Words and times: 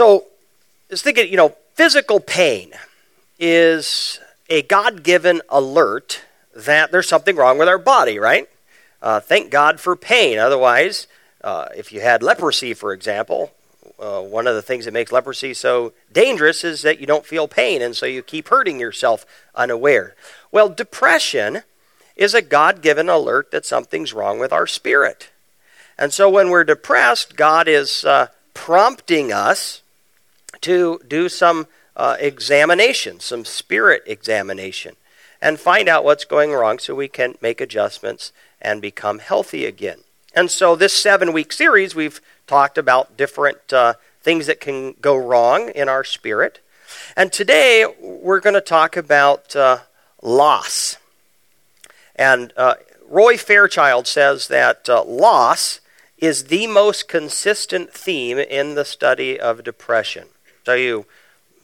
So, 0.00 0.24
was 0.88 1.02
thinking, 1.02 1.30
you 1.30 1.36
know, 1.36 1.54
physical 1.74 2.20
pain 2.20 2.72
is 3.38 4.18
a 4.48 4.62
God 4.62 5.02
given 5.02 5.42
alert 5.50 6.22
that 6.56 6.90
there's 6.90 7.06
something 7.06 7.36
wrong 7.36 7.58
with 7.58 7.68
our 7.68 7.76
body, 7.76 8.18
right? 8.18 8.48
Uh, 9.02 9.20
thank 9.20 9.50
God 9.50 9.78
for 9.78 9.96
pain. 9.96 10.38
Otherwise, 10.38 11.06
uh, 11.44 11.66
if 11.76 11.92
you 11.92 12.00
had 12.00 12.22
leprosy, 12.22 12.72
for 12.72 12.94
example, 12.94 13.52
uh, 13.98 14.22
one 14.22 14.46
of 14.46 14.54
the 14.54 14.62
things 14.62 14.86
that 14.86 14.94
makes 14.94 15.12
leprosy 15.12 15.52
so 15.52 15.92
dangerous 16.10 16.64
is 16.64 16.80
that 16.80 16.98
you 16.98 17.06
don't 17.06 17.26
feel 17.26 17.46
pain, 17.46 17.82
and 17.82 17.94
so 17.94 18.06
you 18.06 18.22
keep 18.22 18.48
hurting 18.48 18.80
yourself 18.80 19.26
unaware. 19.54 20.14
Well, 20.50 20.70
depression 20.70 21.60
is 22.16 22.32
a 22.32 22.40
God 22.40 22.80
given 22.80 23.10
alert 23.10 23.50
that 23.50 23.66
something's 23.66 24.14
wrong 24.14 24.38
with 24.38 24.50
our 24.50 24.66
spirit. 24.66 25.28
And 25.98 26.10
so 26.10 26.30
when 26.30 26.48
we're 26.48 26.64
depressed, 26.64 27.36
God 27.36 27.68
is 27.68 28.02
uh, 28.02 28.28
prompting 28.54 29.32
us 29.32 29.79
to 30.62 31.00
do 31.06 31.28
some 31.28 31.66
uh, 31.96 32.16
examination, 32.18 33.20
some 33.20 33.44
spirit 33.44 34.02
examination, 34.06 34.96
and 35.40 35.58
find 35.58 35.88
out 35.88 36.04
what's 36.04 36.24
going 36.24 36.52
wrong 36.52 36.78
so 36.78 36.94
we 36.94 37.08
can 37.08 37.36
make 37.40 37.60
adjustments 37.60 38.32
and 38.60 38.82
become 38.82 39.18
healthy 39.18 39.64
again. 39.64 40.00
And 40.34 40.50
so, 40.50 40.76
this 40.76 40.94
seven 40.94 41.32
week 41.32 41.52
series, 41.52 41.94
we've 41.94 42.20
talked 42.46 42.78
about 42.78 43.16
different 43.16 43.72
uh, 43.72 43.94
things 44.22 44.46
that 44.46 44.60
can 44.60 44.94
go 45.00 45.16
wrong 45.16 45.70
in 45.70 45.88
our 45.88 46.04
spirit. 46.04 46.60
And 47.16 47.32
today, 47.32 47.86
we're 48.00 48.40
going 48.40 48.54
to 48.54 48.60
talk 48.60 48.96
about 48.96 49.54
uh, 49.56 49.78
loss. 50.22 50.96
And 52.14 52.52
uh, 52.56 52.74
Roy 53.08 53.36
Fairchild 53.36 54.06
says 54.06 54.48
that 54.48 54.88
uh, 54.88 55.02
loss 55.04 55.80
is 56.18 56.44
the 56.44 56.66
most 56.66 57.08
consistent 57.08 57.92
theme 57.92 58.38
in 58.38 58.74
the 58.74 58.84
study 58.84 59.40
of 59.40 59.64
depression. 59.64 60.28
So, 60.64 60.74
you, 60.74 61.06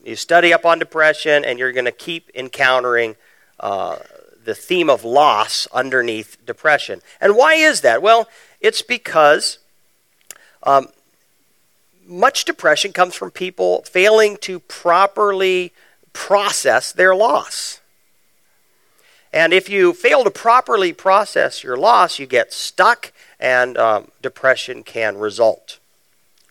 you 0.03 0.15
study 0.15 0.53
up 0.53 0.65
on 0.65 0.79
depression, 0.79 1.45
and 1.45 1.59
you're 1.59 1.71
going 1.71 1.85
to 1.85 1.91
keep 1.91 2.29
encountering 2.33 3.15
uh, 3.59 3.97
the 4.43 4.55
theme 4.55 4.89
of 4.89 5.03
loss 5.03 5.67
underneath 5.73 6.37
depression. 6.45 7.01
And 7.19 7.35
why 7.35 7.55
is 7.55 7.81
that? 7.81 8.01
Well, 8.01 8.27
it's 8.61 8.81
because 8.81 9.59
um, 10.63 10.87
much 12.07 12.45
depression 12.45 12.93
comes 12.93 13.13
from 13.13 13.31
people 13.31 13.83
failing 13.83 14.37
to 14.37 14.59
properly 14.61 15.73
process 16.13 16.91
their 16.91 17.13
loss. 17.13 17.81
And 19.33 19.53
if 19.53 19.69
you 19.69 19.93
fail 19.93 20.23
to 20.23 20.31
properly 20.31 20.93
process 20.93 21.63
your 21.63 21.77
loss, 21.77 22.17
you 22.17 22.25
get 22.25 22.53
stuck 22.53 23.11
and 23.39 23.77
um, 23.77 24.07
depression 24.21 24.83
can 24.83 25.17
result. 25.17 25.79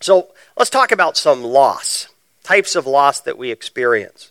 So 0.00 0.28
let's 0.56 0.70
talk 0.70 0.92
about 0.92 1.16
some 1.16 1.42
loss, 1.42 2.08
types 2.46 2.76
of 2.76 2.86
loss 2.86 3.18
that 3.18 3.36
we 3.36 3.50
experience. 3.50 4.30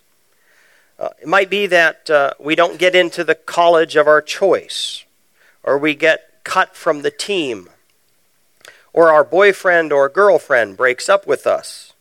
Uh, 0.98 1.10
it 1.20 1.28
might 1.28 1.50
be 1.50 1.66
that 1.66 2.08
uh, 2.08 2.32
we 2.40 2.54
don't 2.54 2.78
get 2.78 2.94
into 2.94 3.22
the 3.22 3.34
college 3.34 3.94
of 3.94 4.06
our 4.06 4.22
choice, 4.22 5.04
or 5.62 5.76
we 5.76 5.94
get 5.94 6.42
cut 6.42 6.74
from 6.74 7.02
the 7.02 7.10
team, 7.10 7.68
or 8.94 9.10
our 9.12 9.22
boyfriend 9.22 9.92
or 9.92 10.08
girlfriend 10.08 10.78
breaks 10.78 11.10
up 11.10 11.26
with 11.26 11.46
us, 11.46 11.92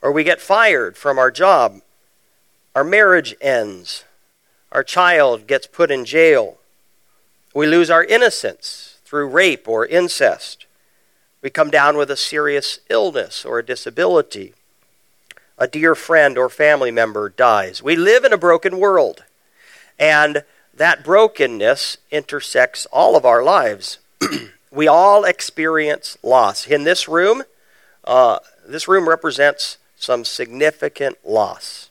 or 0.00 0.10
we 0.10 0.24
get 0.24 0.40
fired 0.40 0.96
from 0.96 1.18
our 1.18 1.30
job, 1.30 1.82
our 2.74 2.84
marriage 2.84 3.34
ends, 3.38 4.04
our 4.72 4.82
child 4.82 5.46
gets 5.46 5.66
put 5.66 5.90
in 5.90 6.06
jail, 6.06 6.56
we 7.54 7.66
lose 7.66 7.90
our 7.90 8.04
innocence 8.04 8.96
through 9.04 9.28
rape 9.28 9.68
or 9.68 9.84
incest, 9.84 10.64
we 11.42 11.50
come 11.50 11.70
down 11.70 11.98
with 11.98 12.10
a 12.10 12.16
serious 12.16 12.78
illness 12.88 13.44
or 13.44 13.58
a 13.58 13.66
disability 13.66 14.54
a 15.58 15.66
dear 15.66 15.94
friend 15.94 16.38
or 16.38 16.48
family 16.48 16.90
member 16.90 17.28
dies. 17.28 17.82
We 17.82 17.96
live 17.96 18.24
in 18.24 18.32
a 18.32 18.38
broken 18.38 18.78
world, 18.78 19.24
and 19.98 20.44
that 20.74 21.04
brokenness 21.04 21.98
intersects 22.10 22.86
all 22.86 23.16
of 23.16 23.24
our 23.24 23.42
lives. 23.42 23.98
we 24.70 24.88
all 24.88 25.24
experience 25.24 26.16
loss. 26.22 26.66
In 26.66 26.84
this 26.84 27.06
room, 27.08 27.42
uh, 28.04 28.38
this 28.66 28.88
room 28.88 29.08
represents 29.08 29.78
some 29.96 30.24
significant 30.24 31.18
loss. 31.24 31.90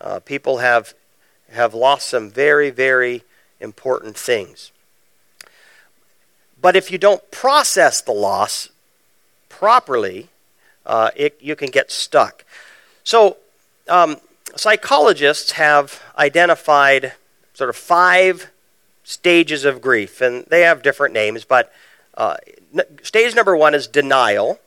Uh, 0.00 0.20
people 0.20 0.58
have 0.58 0.94
have 1.50 1.74
lost 1.74 2.08
some 2.08 2.30
very, 2.30 2.70
very 2.70 3.22
important 3.60 4.16
things. 4.16 4.72
But 6.60 6.76
if 6.76 6.90
you 6.90 6.98
don't 6.98 7.30
process 7.30 8.00
the 8.00 8.12
loss 8.12 8.70
properly, 9.48 10.28
uh, 10.86 11.10
it, 11.14 11.36
you 11.40 11.54
can 11.54 11.70
get 11.70 11.90
stuck. 11.90 12.44
So, 13.04 13.36
um, 13.88 14.16
psychologists 14.56 15.52
have 15.52 16.02
identified 16.16 17.14
sort 17.54 17.70
of 17.70 17.76
five 17.76 18.50
stages 19.04 19.64
of 19.64 19.80
grief, 19.80 20.20
and 20.20 20.44
they 20.46 20.62
have 20.62 20.82
different 20.82 21.14
names, 21.14 21.44
but 21.44 21.72
uh, 22.14 22.36
stage 23.02 23.34
number 23.34 23.56
one 23.56 23.74
is 23.74 23.86
denial. 23.86 24.58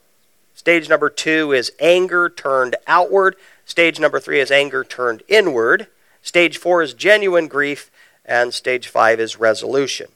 Stage 0.55 0.89
number 0.89 1.09
two 1.09 1.51
is 1.51 1.71
anger 1.79 2.29
turned 2.29 2.75
outward. 2.87 3.35
Stage 3.65 3.99
number 3.99 4.19
three 4.19 4.39
is 4.39 4.51
anger 4.51 4.83
turned 4.83 5.21
inward. 5.27 5.87
Stage 6.21 6.57
four 6.57 6.81
is 6.81 6.93
genuine 6.93 7.47
grief. 7.47 7.91
And 8.25 8.53
stage 8.53 8.87
five 8.87 9.19
is 9.19 9.39
resolution. 9.39 10.07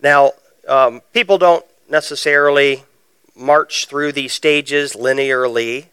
Now, 0.00 0.32
um, 0.68 1.00
people 1.12 1.38
don't 1.38 1.64
necessarily 1.88 2.84
march 3.34 3.86
through 3.86 4.12
these 4.12 4.32
stages 4.32 4.92
linearly 4.92 5.86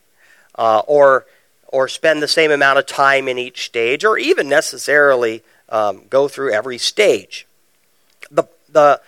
uh, 0.56 0.82
or 0.88 1.26
or 1.68 1.88
spend 1.88 2.22
the 2.22 2.28
same 2.28 2.52
amount 2.52 2.78
of 2.78 2.86
time 2.86 3.28
in 3.28 3.40
each 3.40 3.66
stage, 3.66 4.06
or 4.06 4.18
even 4.18 4.48
necessarily 4.48 5.42
um, 5.70 6.04
go 6.10 6.28
through 6.28 6.52
every 6.52 6.78
stage. 6.78 7.48
The 8.30 8.44
the 8.70 9.02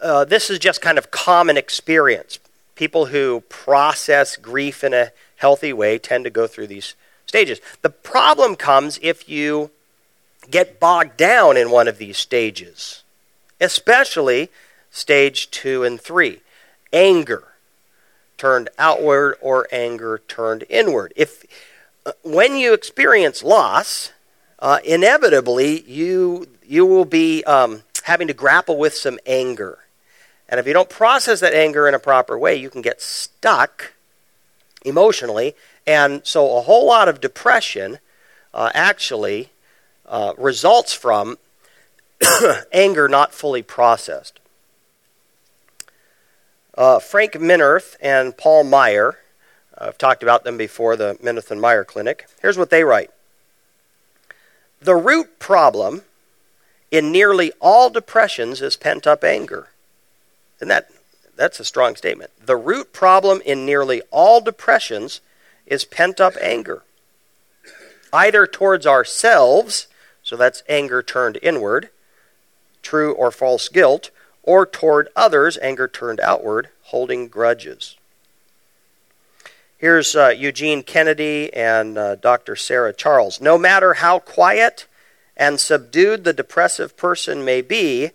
uh, 0.00 0.24
this 0.24 0.50
is 0.50 0.58
just 0.58 0.80
kind 0.80 0.98
of 0.98 1.10
common 1.10 1.56
experience. 1.56 2.38
People 2.74 3.06
who 3.06 3.42
process 3.48 4.36
grief 4.36 4.84
in 4.84 4.94
a 4.94 5.10
healthy 5.36 5.72
way 5.72 5.98
tend 5.98 6.24
to 6.24 6.30
go 6.30 6.46
through 6.46 6.68
these 6.68 6.94
stages. 7.26 7.60
The 7.82 7.90
problem 7.90 8.56
comes 8.56 8.98
if 9.02 9.28
you 9.28 9.70
get 10.50 10.80
bogged 10.80 11.16
down 11.16 11.56
in 11.56 11.70
one 11.70 11.88
of 11.88 11.98
these 11.98 12.16
stages, 12.16 13.02
especially 13.60 14.48
stage 14.90 15.50
two 15.50 15.84
and 15.84 16.00
three 16.00 16.40
anger 16.92 17.47
turned 18.38 18.70
outward 18.78 19.36
or 19.40 19.68
anger 19.70 20.22
turned 20.28 20.64
inward. 20.68 21.12
If 21.16 21.44
uh, 22.06 22.12
when 22.22 22.56
you 22.56 22.72
experience 22.72 23.42
loss, 23.42 24.12
uh, 24.60 24.78
inevitably 24.84 25.82
you 25.82 26.48
you 26.66 26.86
will 26.86 27.04
be 27.04 27.44
um, 27.44 27.82
having 28.04 28.28
to 28.28 28.34
grapple 28.34 28.78
with 28.78 28.94
some 28.94 29.18
anger, 29.26 29.80
and 30.48 30.58
if 30.58 30.66
you 30.66 30.72
don't 30.72 30.88
process 30.88 31.40
that 31.40 31.52
anger 31.52 31.86
in 31.86 31.94
a 31.94 31.98
proper 31.98 32.38
way, 32.38 32.54
you 32.56 32.70
can 32.70 32.82
get 32.82 33.02
stuck 33.02 33.92
emotionally, 34.84 35.54
and 35.86 36.24
so 36.24 36.56
a 36.56 36.62
whole 36.62 36.86
lot 36.86 37.08
of 37.08 37.20
depression 37.20 37.98
uh, 38.54 38.70
actually 38.72 39.50
uh, 40.06 40.32
results 40.38 40.94
from 40.94 41.38
anger 42.72 43.08
not 43.08 43.32
fully 43.34 43.62
processed. 43.62 44.40
Uh, 46.78 47.00
Frank 47.00 47.32
Minirth 47.32 47.96
and 48.00 48.36
Paul 48.36 48.62
Meier, 48.62 49.18
I've 49.76 49.98
talked 49.98 50.22
about 50.22 50.44
them 50.44 50.56
before, 50.56 50.94
the 50.94 51.16
Minirth 51.20 51.50
and 51.50 51.60
Meier 51.60 51.84
Clinic. 51.84 52.26
Here's 52.40 52.56
what 52.56 52.70
they 52.70 52.84
write 52.84 53.10
The 54.80 54.94
root 54.94 55.40
problem 55.40 56.02
in 56.92 57.10
nearly 57.10 57.50
all 57.58 57.90
depressions 57.90 58.62
is 58.62 58.76
pent 58.76 59.08
up 59.08 59.24
anger. 59.24 59.70
And 60.60 60.70
that, 60.70 60.88
that's 61.34 61.58
a 61.58 61.64
strong 61.64 61.96
statement. 61.96 62.30
The 62.46 62.56
root 62.56 62.92
problem 62.92 63.42
in 63.44 63.66
nearly 63.66 64.00
all 64.12 64.40
depressions 64.40 65.20
is 65.66 65.84
pent 65.84 66.20
up 66.20 66.34
anger, 66.40 66.84
either 68.12 68.46
towards 68.46 68.86
ourselves, 68.86 69.88
so 70.22 70.36
that's 70.36 70.62
anger 70.68 71.02
turned 71.02 71.40
inward, 71.42 71.90
true 72.82 73.14
or 73.14 73.32
false 73.32 73.68
guilt, 73.68 74.12
or 74.48 74.64
toward 74.64 75.10
others, 75.14 75.58
anger 75.60 75.86
turned 75.86 76.18
outward, 76.20 76.70
holding 76.84 77.28
grudges. 77.28 77.98
Here's 79.76 80.16
uh, 80.16 80.28
Eugene 80.28 80.82
Kennedy 80.82 81.52
and 81.52 81.98
uh, 81.98 82.14
Dr. 82.14 82.56
Sarah 82.56 82.94
Charles. 82.94 83.42
No 83.42 83.58
matter 83.58 83.94
how 83.94 84.18
quiet 84.18 84.86
and 85.36 85.60
subdued 85.60 86.24
the 86.24 86.32
depressive 86.32 86.96
person 86.96 87.44
may 87.44 87.60
be, 87.60 88.12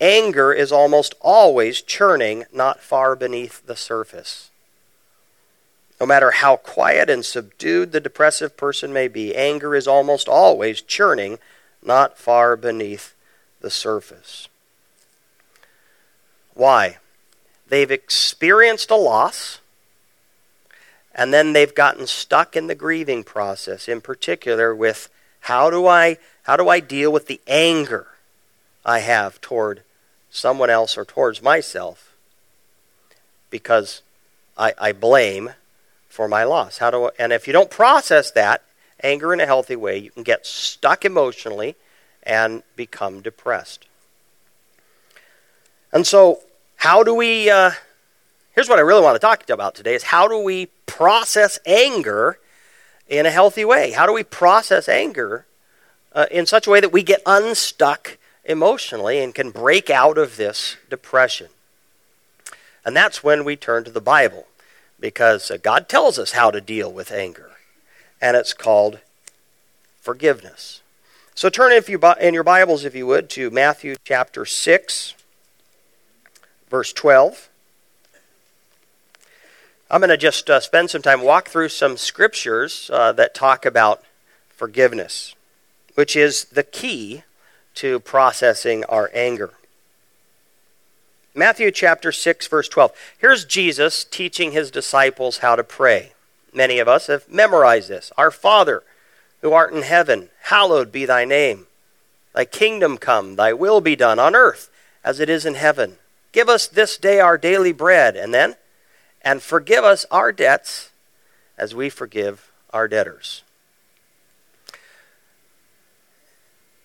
anger 0.00 0.52
is 0.52 0.70
almost 0.70 1.14
always 1.20 1.82
churning 1.82 2.44
not 2.52 2.78
far 2.78 3.16
beneath 3.16 3.66
the 3.66 3.74
surface. 3.74 4.50
No 6.00 6.06
matter 6.06 6.30
how 6.30 6.54
quiet 6.54 7.10
and 7.10 7.24
subdued 7.24 7.90
the 7.90 8.00
depressive 8.00 8.56
person 8.56 8.92
may 8.92 9.08
be, 9.08 9.34
anger 9.34 9.74
is 9.74 9.88
almost 9.88 10.28
always 10.28 10.80
churning 10.80 11.40
not 11.82 12.18
far 12.18 12.56
beneath 12.56 13.16
the 13.60 13.70
surface. 13.70 14.46
Why? 16.54 16.98
They've 17.68 17.90
experienced 17.90 18.90
a 18.90 18.96
loss. 18.96 19.60
And 21.14 21.32
then 21.32 21.52
they've 21.52 21.74
gotten 21.74 22.06
stuck 22.06 22.56
in 22.56 22.66
the 22.68 22.74
grieving 22.74 23.22
process, 23.22 23.86
in 23.88 24.00
particular 24.00 24.74
with 24.74 25.10
how 25.40 25.68
do 25.70 25.86
I 25.86 26.18
how 26.44 26.56
do 26.56 26.68
I 26.68 26.80
deal 26.80 27.12
with 27.12 27.26
the 27.26 27.40
anger 27.46 28.06
I 28.84 29.00
have 29.00 29.40
toward 29.40 29.82
someone 30.30 30.70
else 30.70 30.96
or 30.96 31.04
towards 31.04 31.42
myself 31.42 32.14
because 33.50 34.02
I, 34.56 34.72
I 34.78 34.92
blame 34.92 35.50
for 36.08 36.26
my 36.26 36.44
loss. 36.44 36.78
How 36.78 36.90
do 36.90 37.04
I, 37.04 37.10
and 37.18 37.32
if 37.32 37.46
you 37.46 37.52
don't 37.52 37.70
process 37.70 38.30
that 38.32 38.62
anger 39.02 39.32
in 39.32 39.40
a 39.40 39.46
healthy 39.46 39.76
way, 39.76 39.98
you 39.98 40.10
can 40.10 40.22
get 40.22 40.46
stuck 40.46 41.04
emotionally 41.04 41.76
and 42.22 42.62
become 42.76 43.20
depressed. 43.20 43.86
And 45.92 46.06
so, 46.06 46.40
how 46.76 47.02
do 47.02 47.14
we? 47.14 47.50
Uh, 47.50 47.72
here's 48.54 48.68
what 48.68 48.78
I 48.78 48.82
really 48.82 49.02
want 49.02 49.14
to 49.14 49.20
talk 49.20 49.48
about 49.50 49.74
today: 49.74 49.94
is 49.94 50.04
how 50.04 50.26
do 50.26 50.38
we 50.38 50.66
process 50.86 51.58
anger 51.66 52.38
in 53.08 53.26
a 53.26 53.30
healthy 53.30 53.64
way? 53.64 53.92
How 53.92 54.06
do 54.06 54.12
we 54.12 54.22
process 54.22 54.88
anger 54.88 55.46
uh, 56.12 56.26
in 56.30 56.46
such 56.46 56.66
a 56.66 56.70
way 56.70 56.80
that 56.80 56.92
we 56.92 57.02
get 57.02 57.22
unstuck 57.26 58.16
emotionally 58.44 59.22
and 59.22 59.34
can 59.34 59.50
break 59.50 59.90
out 59.90 60.16
of 60.16 60.36
this 60.36 60.76
depression? 60.88 61.48
And 62.84 62.96
that's 62.96 63.22
when 63.22 63.44
we 63.44 63.54
turn 63.54 63.84
to 63.84 63.90
the 63.90 64.00
Bible, 64.00 64.46
because 64.98 65.50
uh, 65.50 65.58
God 65.62 65.88
tells 65.88 66.18
us 66.18 66.32
how 66.32 66.50
to 66.50 66.60
deal 66.60 66.90
with 66.90 67.12
anger, 67.12 67.50
and 68.20 68.34
it's 68.34 68.54
called 68.54 69.00
forgiveness. 70.00 70.80
So 71.34 71.50
turn 71.50 71.72
if 71.72 71.88
you 71.90 72.00
in 72.18 72.32
your 72.32 72.44
Bibles, 72.44 72.86
if 72.86 72.94
you 72.94 73.06
would, 73.06 73.28
to 73.30 73.50
Matthew 73.50 73.96
chapter 74.04 74.46
six 74.46 75.14
verse 76.72 76.94
12. 76.94 77.50
I'm 79.90 80.00
going 80.00 80.08
to 80.08 80.16
just 80.16 80.48
uh, 80.48 80.58
spend 80.58 80.88
some 80.88 81.02
time 81.02 81.20
walk 81.20 81.50
through 81.50 81.68
some 81.68 81.98
scriptures 81.98 82.90
uh, 82.90 83.12
that 83.12 83.34
talk 83.34 83.66
about 83.66 84.02
forgiveness, 84.48 85.34
which 85.96 86.16
is 86.16 86.46
the 86.46 86.62
key 86.62 87.24
to 87.74 88.00
processing 88.00 88.84
our 88.86 89.10
anger. 89.12 89.50
Matthew 91.34 91.70
chapter 91.70 92.10
6 92.10 92.46
verse 92.46 92.70
12. 92.70 92.92
Here's 93.18 93.44
Jesus 93.44 94.02
teaching 94.02 94.52
his 94.52 94.70
disciples 94.70 95.38
how 95.38 95.56
to 95.56 95.62
pray. 95.62 96.12
Many 96.54 96.78
of 96.78 96.88
us 96.88 97.08
have 97.08 97.28
memorized 97.28 97.90
this. 97.90 98.12
Our 98.16 98.30
Father, 98.30 98.82
who 99.42 99.52
art 99.52 99.74
in 99.74 99.82
heaven, 99.82 100.30
hallowed 100.44 100.90
be 100.90 101.04
thy 101.04 101.26
name. 101.26 101.66
Thy 102.34 102.46
kingdom 102.46 102.96
come, 102.96 103.36
thy 103.36 103.52
will 103.52 103.82
be 103.82 103.94
done 103.94 104.18
on 104.18 104.34
earth 104.34 104.70
as 105.04 105.20
it 105.20 105.28
is 105.28 105.44
in 105.44 105.54
heaven. 105.54 105.98
Give 106.32 106.48
us 106.48 106.66
this 106.66 106.96
day 106.96 107.20
our 107.20 107.38
daily 107.38 107.72
bread. 107.72 108.16
And 108.16 108.32
then, 108.32 108.56
and 109.22 109.42
forgive 109.42 109.84
us 109.84 110.04
our 110.10 110.32
debts 110.32 110.90
as 111.56 111.74
we 111.74 111.90
forgive 111.90 112.50
our 112.70 112.88
debtors. 112.88 113.42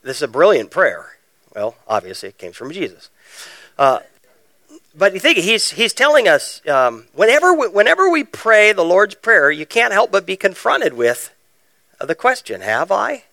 This 0.04 0.18
is 0.18 0.24
a 0.24 0.28
brilliant 0.28 0.72
prayer. 0.72 1.18
Well, 1.56 1.76
obviously, 1.88 2.30
it 2.30 2.38
came 2.38 2.52
from 2.52 2.72
Jesus. 2.72 3.10
Uh, 3.78 4.00
but 4.96 5.14
you 5.14 5.20
think 5.20 5.38
he's 5.38 5.72
he's 5.72 5.94
telling 5.94 6.28
us 6.28 6.66
um, 6.68 7.06
whenever 7.14 7.54
we, 7.54 7.68
whenever 7.68 8.10
we 8.10 8.24
pray 8.24 8.72
the 8.72 8.86
Lord's 8.86 9.16
prayer, 9.16 9.52
you 9.52 9.66
can't 9.66 9.94
help 9.94 10.12
but 10.12 10.26
be 10.26 10.36
confronted 10.36 10.94
with 10.94 11.34
the 12.00 12.16
question: 12.16 12.62
Have 12.62 12.92
I 12.92 13.24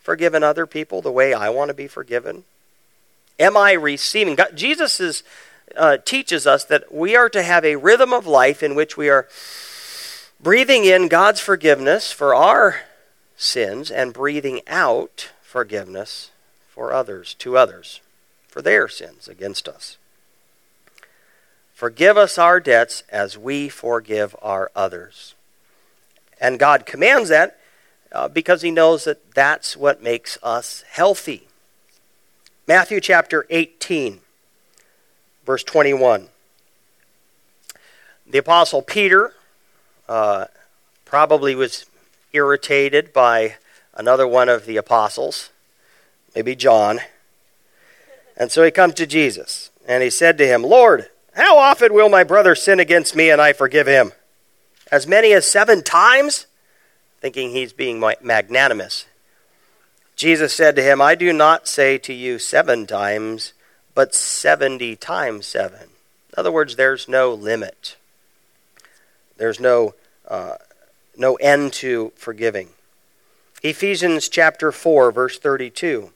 forgiven 0.00 0.42
other 0.42 0.66
people 0.66 1.02
the 1.02 1.12
way 1.12 1.34
I 1.34 1.50
want 1.50 1.68
to 1.68 1.74
be 1.74 1.88
forgiven? 1.88 2.44
Am 3.38 3.56
I 3.56 3.72
receiving? 3.72 4.34
God, 4.34 4.56
Jesus 4.56 5.00
is, 5.00 5.22
uh, 5.76 5.98
teaches 5.98 6.46
us 6.46 6.64
that 6.64 6.92
we 6.92 7.16
are 7.16 7.28
to 7.28 7.42
have 7.42 7.64
a 7.64 7.76
rhythm 7.76 8.12
of 8.12 8.26
life 8.26 8.62
in 8.62 8.74
which 8.74 8.96
we 8.96 9.08
are 9.08 9.28
breathing 10.40 10.84
in 10.84 11.08
God's 11.08 11.40
forgiveness 11.40 12.12
for 12.12 12.34
our 12.34 12.82
sins 13.36 13.90
and 13.90 14.12
breathing 14.12 14.60
out 14.66 15.30
forgiveness 15.42 16.30
for 16.68 16.92
others, 16.92 17.34
to 17.34 17.56
others, 17.56 18.00
for 18.46 18.62
their 18.62 18.88
sins 18.88 19.28
against 19.28 19.68
us. 19.68 19.96
Forgive 21.74 22.16
us 22.16 22.38
our 22.38 22.58
debts 22.60 23.04
as 23.08 23.38
we 23.38 23.68
forgive 23.68 24.34
our 24.42 24.70
others. 24.74 25.34
And 26.40 26.58
God 26.58 26.86
commands 26.86 27.28
that 27.28 27.58
uh, 28.12 28.28
because 28.28 28.62
He 28.62 28.70
knows 28.70 29.04
that 29.04 29.32
that's 29.34 29.76
what 29.76 30.02
makes 30.02 30.38
us 30.42 30.84
healthy. 30.88 31.47
Matthew 32.68 33.00
chapter 33.00 33.46
18, 33.48 34.20
verse 35.46 35.64
21. 35.64 36.28
The 38.26 38.36
Apostle 38.36 38.82
Peter 38.82 39.32
uh, 40.06 40.48
probably 41.06 41.54
was 41.54 41.86
irritated 42.34 43.14
by 43.14 43.54
another 43.94 44.28
one 44.28 44.50
of 44.50 44.66
the 44.66 44.76
apostles, 44.76 45.48
maybe 46.34 46.54
John. 46.54 47.00
And 48.36 48.52
so 48.52 48.62
he 48.62 48.70
comes 48.70 48.92
to 48.96 49.06
Jesus, 49.06 49.70
and 49.86 50.02
he 50.02 50.10
said 50.10 50.36
to 50.36 50.46
him, 50.46 50.62
Lord, 50.62 51.08
how 51.36 51.56
often 51.56 51.94
will 51.94 52.10
my 52.10 52.22
brother 52.22 52.54
sin 52.54 52.80
against 52.80 53.16
me 53.16 53.30
and 53.30 53.40
I 53.40 53.54
forgive 53.54 53.86
him? 53.86 54.12
As 54.92 55.06
many 55.06 55.32
as 55.32 55.50
seven 55.50 55.82
times? 55.82 56.44
Thinking 57.22 57.48
he's 57.48 57.72
being 57.72 57.98
magnanimous. 58.20 59.06
Jesus 60.18 60.52
said 60.52 60.74
to 60.74 60.82
him, 60.82 61.00
I 61.00 61.14
do 61.14 61.32
not 61.32 61.68
say 61.68 61.96
to 61.98 62.12
you 62.12 62.40
seven 62.40 62.88
times, 62.88 63.52
but 63.94 64.16
seventy 64.16 64.96
times 64.96 65.46
seven. 65.46 65.82
In 65.84 66.34
other 66.36 66.50
words, 66.50 66.74
there's 66.74 67.06
no 67.06 67.32
limit. 67.32 67.96
There's 69.36 69.60
no, 69.60 69.94
uh, 70.26 70.56
no 71.16 71.36
end 71.36 71.72
to 71.74 72.10
forgiving. 72.16 72.70
Ephesians 73.62 74.28
chapter 74.28 74.72
4, 74.72 75.12
verse 75.12 75.38
32. 75.38 76.10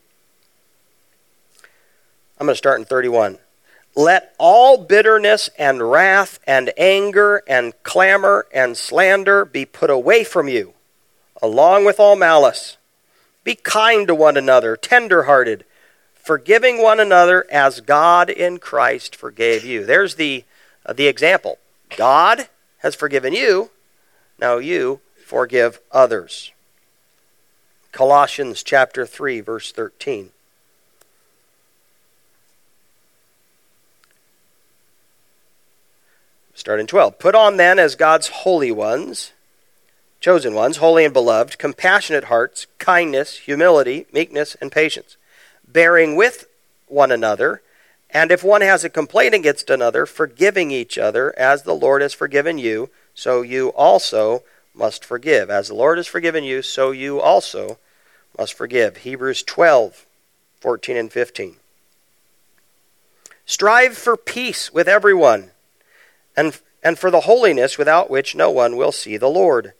I'm 2.40 2.46
going 2.46 2.54
to 2.54 2.58
start 2.58 2.80
in 2.80 2.84
31. 2.84 3.38
Let 3.94 4.34
all 4.36 4.78
bitterness 4.78 5.48
and 5.56 5.92
wrath 5.92 6.40
and 6.44 6.72
anger 6.76 7.44
and 7.46 7.72
clamor 7.84 8.46
and 8.52 8.76
slander 8.76 9.44
be 9.44 9.64
put 9.64 9.90
away 9.90 10.24
from 10.24 10.48
you, 10.48 10.74
along 11.40 11.84
with 11.84 12.00
all 12.00 12.16
malice. 12.16 12.78
Be 13.44 13.54
kind 13.54 14.06
to 14.06 14.14
one 14.14 14.36
another, 14.36 14.76
tender-hearted, 14.76 15.64
forgiving 16.14 16.80
one 16.80 17.00
another 17.00 17.46
as 17.50 17.80
God 17.80 18.30
in 18.30 18.58
Christ 18.58 19.16
forgave 19.16 19.64
you. 19.64 19.84
There's 19.84 20.14
the, 20.14 20.44
uh, 20.86 20.92
the 20.92 21.08
example. 21.08 21.58
God 21.96 22.48
has 22.78 22.94
forgiven 22.94 23.32
you. 23.32 23.70
Now 24.38 24.58
you 24.58 25.00
forgive 25.24 25.80
others. 25.90 26.52
Colossians 27.90 28.62
chapter 28.62 29.04
3 29.04 29.40
verse 29.40 29.72
13. 29.72 30.30
Start 36.54 36.80
in 36.80 36.86
12. 36.86 37.18
Put 37.18 37.34
on 37.34 37.56
then 37.56 37.78
as 37.78 37.96
God's 37.96 38.28
holy 38.28 38.70
ones 38.70 39.32
chosen 40.22 40.54
ones, 40.54 40.76
holy 40.78 41.04
and 41.04 41.12
beloved, 41.12 41.58
compassionate 41.58 42.24
hearts, 42.24 42.68
kindness, 42.78 43.38
humility, 43.38 44.06
meekness, 44.12 44.56
and 44.60 44.70
patience, 44.70 45.16
bearing 45.66 46.14
with 46.16 46.46
one 46.86 47.10
another, 47.10 47.60
and 48.08 48.30
if 48.30 48.44
one 48.44 48.60
has 48.60 48.84
a 48.84 48.90
complaint 48.90 49.34
against 49.34 49.68
another, 49.68 50.06
forgiving 50.06 50.70
each 50.70 50.96
other, 50.96 51.36
as 51.38 51.62
the 51.62 51.74
Lord 51.74 52.02
has 52.02 52.12
forgiven 52.12 52.56
you, 52.56 52.90
so 53.14 53.42
you 53.42 53.70
also 53.70 54.44
must 54.74 55.04
forgive. 55.04 55.50
As 55.50 55.68
the 55.68 55.74
Lord 55.74 55.98
has 55.98 56.06
forgiven 56.06 56.44
you, 56.44 56.62
so 56.62 56.92
you 56.92 57.20
also 57.20 57.78
must 58.38 58.54
forgive. 58.54 58.98
Hebrews 58.98 59.42
12, 59.42 60.06
14 60.60 60.96
and 60.96 61.12
15. 61.12 61.56
Strive 63.44 63.96
for 63.96 64.16
peace 64.16 64.72
with 64.72 64.88
everyone, 64.88 65.50
and, 66.36 66.60
and 66.82 66.98
for 66.98 67.10
the 67.10 67.22
holiness 67.22 67.76
without 67.76 68.08
which 68.08 68.36
no 68.36 68.50
one 68.50 68.76
will 68.76 68.92
see 68.92 69.16
the 69.16 69.28
Lord. 69.28 69.72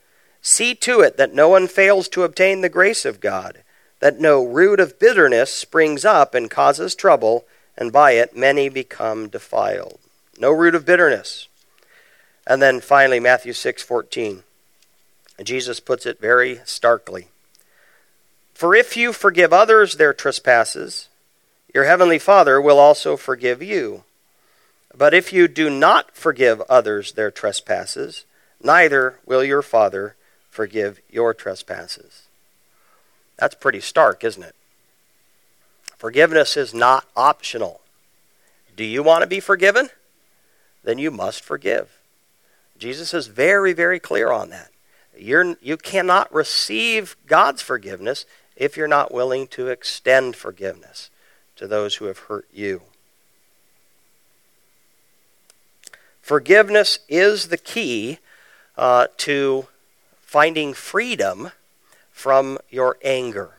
See 0.45 0.75
to 0.75 0.99
it 0.99 1.15
that 1.15 1.33
no 1.33 1.47
one 1.47 1.67
fails 1.67 2.09
to 2.09 2.23
obtain 2.23 2.59
the 2.59 2.69
grace 2.69 3.05
of 3.05 3.21
God, 3.21 3.63
that 4.01 4.19
no 4.19 4.43
root 4.43 4.81
of 4.81 4.99
bitterness 4.99 5.51
springs 5.51 6.03
up 6.03 6.35
and 6.35 6.51
causes 6.51 6.95
trouble, 6.95 7.45
and 7.77 7.93
by 7.93 8.11
it 8.11 8.35
many 8.35 8.67
become 8.67 9.29
defiled. 9.29 9.99
No 10.37 10.51
root 10.51 10.75
of 10.75 10.85
bitterness. 10.85 11.47
And 12.45 12.61
then 12.61 12.81
finally, 12.81 13.21
Matthew 13.21 13.53
6:14. 13.53 14.43
Jesus 15.41 15.79
puts 15.79 16.05
it 16.05 16.19
very 16.19 16.59
starkly. 16.65 17.29
For 18.53 18.75
if 18.75 18.97
you 18.97 19.13
forgive 19.13 19.53
others 19.53 19.95
their 19.95 20.13
trespasses, 20.13 21.07
your 21.73 21.85
heavenly 21.85 22.19
Father 22.19 22.59
will 22.59 22.79
also 22.79 23.15
forgive 23.15 23.63
you. 23.63 24.03
But 24.93 25.13
if 25.13 25.31
you 25.31 25.47
do 25.47 25.69
not 25.69 26.17
forgive 26.17 26.61
others 26.69 27.13
their 27.13 27.31
trespasses, 27.31 28.25
neither 28.61 29.19
will 29.25 29.43
your 29.43 29.61
Father 29.61 30.15
forgive 30.53 30.99
your 31.09 31.33
trespasses. 31.33 32.27
That's 33.39 33.55
pretty 33.55 33.79
stark, 33.79 34.23
isn't 34.23 34.43
it? 34.43 34.55
Forgiveness 35.97 36.55
is 36.55 36.75
not 36.75 37.07
optional. 37.15 37.81
Do 38.75 38.83
you 38.83 39.01
want 39.01 39.23
to 39.23 39.27
be 39.27 39.39
forgiven? 39.39 39.89
Then 40.83 40.99
you 40.99 41.09
must 41.09 41.43
forgive. 41.43 41.97
Jesus 42.77 43.15
is 43.15 43.27
very, 43.27 43.73
very 43.73 43.99
clear 43.99 44.31
on 44.31 44.51
that. 44.51 44.69
You're, 45.17 45.55
you 45.59 45.75
cannot 45.75 46.31
receive 46.31 47.15
God's 47.25 47.63
forgiveness 47.63 48.25
if 48.55 48.77
you're 48.77 48.87
not 48.87 49.11
willing 49.11 49.47
to 49.47 49.69
extend 49.69 50.35
forgiveness 50.35 51.09
to 51.55 51.65
those 51.65 51.95
who 51.95 52.05
have 52.05 52.19
hurt 52.19 52.47
you. 52.53 52.81
Forgiveness 56.21 56.99
is 57.09 57.47
the 57.47 57.57
key 57.57 58.19
uh, 58.77 59.07
to 59.17 59.67
finding 60.33 60.73
freedom 60.73 61.51
from 62.11 62.57
your 62.71 62.97
anger. 63.03 63.51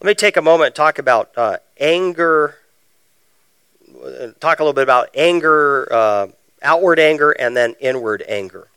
Let 0.00 0.06
me 0.06 0.14
take 0.14 0.38
a 0.38 0.40
moment 0.40 0.68
and 0.68 0.74
talk 0.74 0.98
about 0.98 1.30
uh, 1.36 1.58
anger, 1.78 2.56
talk 4.40 4.60
a 4.60 4.62
little 4.62 4.72
bit 4.72 4.84
about 4.84 5.10
anger, 5.14 5.92
uh, 5.92 6.28
outward 6.62 6.98
anger, 6.98 7.32
and 7.32 7.54
then 7.54 7.74
inward 7.80 8.24
anger. 8.26 8.68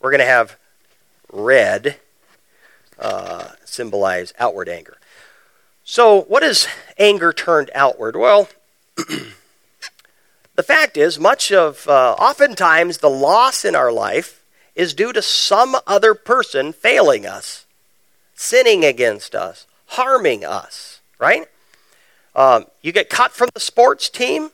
We're 0.00 0.12
going 0.12 0.20
to 0.20 0.26
have 0.26 0.56
red 1.32 1.96
uh, 3.00 3.48
symbolize 3.64 4.32
outward 4.38 4.68
anger. 4.68 4.96
So, 5.82 6.20
what 6.20 6.44
is 6.44 6.68
anger 6.98 7.32
turned 7.32 7.72
outward? 7.74 8.14
Well, 8.14 8.48
the 10.54 10.62
fact 10.62 10.96
is, 10.96 11.18
much 11.18 11.50
of, 11.50 11.88
uh, 11.88 12.12
oftentimes, 12.12 12.98
the 12.98 13.10
loss 13.10 13.64
in 13.64 13.74
our 13.74 13.90
life 13.90 14.38
is 14.74 14.94
due 14.94 15.12
to 15.12 15.22
some 15.22 15.76
other 15.86 16.14
person 16.14 16.72
failing 16.72 17.26
us, 17.26 17.66
sinning 18.34 18.84
against 18.84 19.34
us, 19.34 19.66
harming 19.86 20.44
us, 20.44 21.00
right? 21.18 21.46
Um, 22.34 22.66
you 22.80 22.92
get 22.92 23.10
cut 23.10 23.32
from 23.32 23.50
the 23.52 23.60
sports 23.60 24.08
team. 24.08 24.50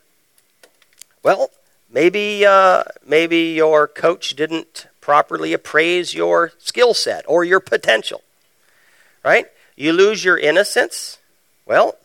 Well, 1.23 1.51
maybe 1.91 2.45
uh, 2.45 2.85
maybe 3.07 3.55
your 3.55 3.87
coach 3.87 4.35
didn't 4.35 4.89
properly 5.01 5.53
appraise 5.53 6.15
your 6.15 6.53
skill 6.59 6.95
set 6.95 7.25
or 7.29 7.45
your 7.45 7.61
potential, 7.61 8.23
right? 9.25 9.47
You 9.77 9.93
lose 9.93 10.25
your 10.25 10.37
innocence. 10.37 11.19
Well, 11.65 11.97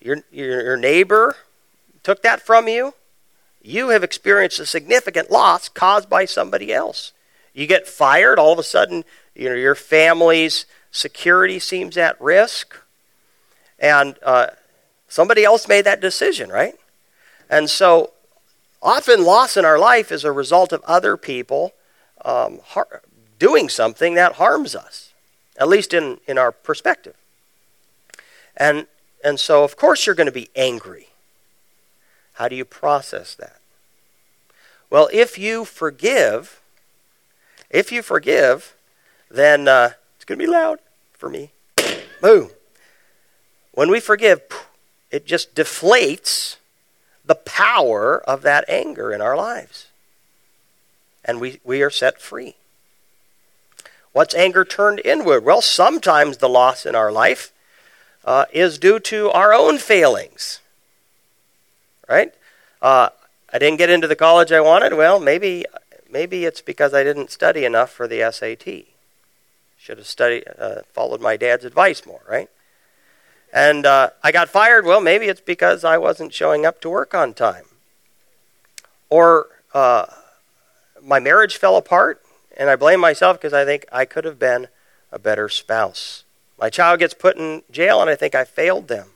your, 0.00 0.18
your, 0.32 0.62
your 0.62 0.76
neighbor 0.76 1.36
took 2.02 2.22
that 2.22 2.44
from 2.44 2.66
you. 2.66 2.94
You 3.62 3.90
have 3.90 4.02
experienced 4.02 4.58
a 4.58 4.66
significant 4.66 5.30
loss 5.30 5.68
caused 5.68 6.10
by 6.10 6.24
somebody 6.24 6.72
else. 6.72 7.12
You 7.54 7.66
get 7.66 7.86
fired, 7.86 8.38
all 8.38 8.52
of 8.52 8.58
a 8.58 8.62
sudden, 8.62 9.04
you 9.34 9.48
know, 9.48 9.54
your 9.54 9.74
family's 9.74 10.66
security 10.90 11.58
seems 11.58 11.96
at 11.96 12.20
risk, 12.20 12.76
and 13.78 14.16
uh, 14.22 14.48
somebody 15.08 15.44
else 15.44 15.68
made 15.68 15.84
that 15.84 16.00
decision, 16.00 16.50
right? 16.50 16.74
And 17.50 17.68
so, 17.68 18.12
often 18.82 19.24
loss 19.24 19.56
in 19.56 19.64
our 19.64 19.78
life 19.78 20.10
is 20.10 20.24
a 20.24 20.32
result 20.32 20.72
of 20.72 20.82
other 20.84 21.16
people 21.16 21.72
um, 22.24 22.60
har- 22.64 23.02
doing 23.38 23.68
something 23.68 24.14
that 24.14 24.34
harms 24.34 24.74
us, 24.74 25.12
at 25.58 25.68
least 25.68 25.92
in, 25.92 26.18
in 26.26 26.38
our 26.38 26.52
perspective. 26.52 27.16
And, 28.56 28.86
and 29.24 29.38
so, 29.40 29.64
of 29.64 29.76
course, 29.76 30.06
you're 30.06 30.14
going 30.14 30.26
to 30.26 30.32
be 30.32 30.48
angry. 30.54 31.08
How 32.34 32.48
do 32.48 32.56
you 32.56 32.64
process 32.64 33.34
that? 33.34 33.58
Well, 34.90 35.08
if 35.12 35.38
you 35.38 35.64
forgive, 35.64 36.61
if 37.72 37.90
you 37.90 38.02
forgive, 38.02 38.76
then 39.30 39.66
uh, 39.66 39.92
it's 40.16 40.24
going 40.24 40.38
to 40.38 40.44
be 40.44 40.50
loud 40.50 40.78
for 41.14 41.28
me. 41.28 41.50
Boom. 42.20 42.50
When 43.72 43.90
we 43.90 43.98
forgive, 43.98 44.42
it 45.10 45.26
just 45.26 45.54
deflates 45.54 46.56
the 47.24 47.34
power 47.34 48.22
of 48.28 48.42
that 48.42 48.64
anger 48.68 49.12
in 49.12 49.20
our 49.20 49.36
lives. 49.36 49.88
And 51.24 51.40
we, 51.40 51.60
we 51.64 51.82
are 51.82 51.90
set 51.90 52.20
free. 52.20 52.56
What's 54.12 54.34
anger 54.34 54.64
turned 54.64 55.00
inward? 55.04 55.44
Well, 55.44 55.62
sometimes 55.62 56.36
the 56.36 56.48
loss 56.48 56.84
in 56.84 56.94
our 56.94 57.10
life 57.10 57.52
uh, 58.24 58.44
is 58.52 58.78
due 58.78 58.98
to 59.00 59.30
our 59.30 59.54
own 59.54 59.78
failings. 59.78 60.60
Right? 62.08 62.34
Uh, 62.82 63.08
I 63.52 63.58
didn't 63.58 63.78
get 63.78 63.88
into 63.88 64.08
the 64.08 64.16
college 64.16 64.52
I 64.52 64.60
wanted. 64.60 64.94
Well, 64.94 65.18
maybe 65.18 65.64
maybe 66.12 66.44
it's 66.44 66.60
because 66.60 66.92
I 66.94 67.02
didn't 67.02 67.30
study 67.30 67.64
enough 67.64 67.90
for 67.90 68.06
the 68.06 68.30
SAT. 68.30 68.84
Should 69.78 69.98
have 69.98 70.06
studied, 70.06 70.44
uh, 70.58 70.82
followed 70.92 71.20
my 71.20 71.36
dad's 71.36 71.64
advice 71.64 72.06
more, 72.06 72.20
right? 72.28 72.48
And 73.52 73.84
uh, 73.84 74.10
I 74.22 74.30
got 74.30 74.48
fired. 74.48 74.84
Well, 74.84 75.00
maybe 75.00 75.26
it's 75.26 75.40
because 75.40 75.84
I 75.84 75.98
wasn't 75.98 76.32
showing 76.32 76.64
up 76.64 76.80
to 76.82 76.90
work 76.90 77.14
on 77.14 77.34
time. 77.34 77.64
Or 79.10 79.48
uh, 79.74 80.06
my 81.02 81.18
marriage 81.18 81.56
fell 81.56 81.76
apart, 81.76 82.22
and 82.56 82.70
I 82.70 82.76
blame 82.76 83.00
myself 83.00 83.38
because 83.38 83.52
I 83.52 83.64
think 83.64 83.86
I 83.90 84.04
could 84.04 84.24
have 84.24 84.38
been 84.38 84.68
a 85.10 85.18
better 85.18 85.48
spouse. 85.48 86.24
My 86.58 86.70
child 86.70 87.00
gets 87.00 87.14
put 87.14 87.36
in 87.36 87.62
jail, 87.70 88.00
and 88.00 88.08
I 88.08 88.14
think 88.14 88.34
I 88.34 88.44
failed 88.44 88.88
them. 88.88 89.08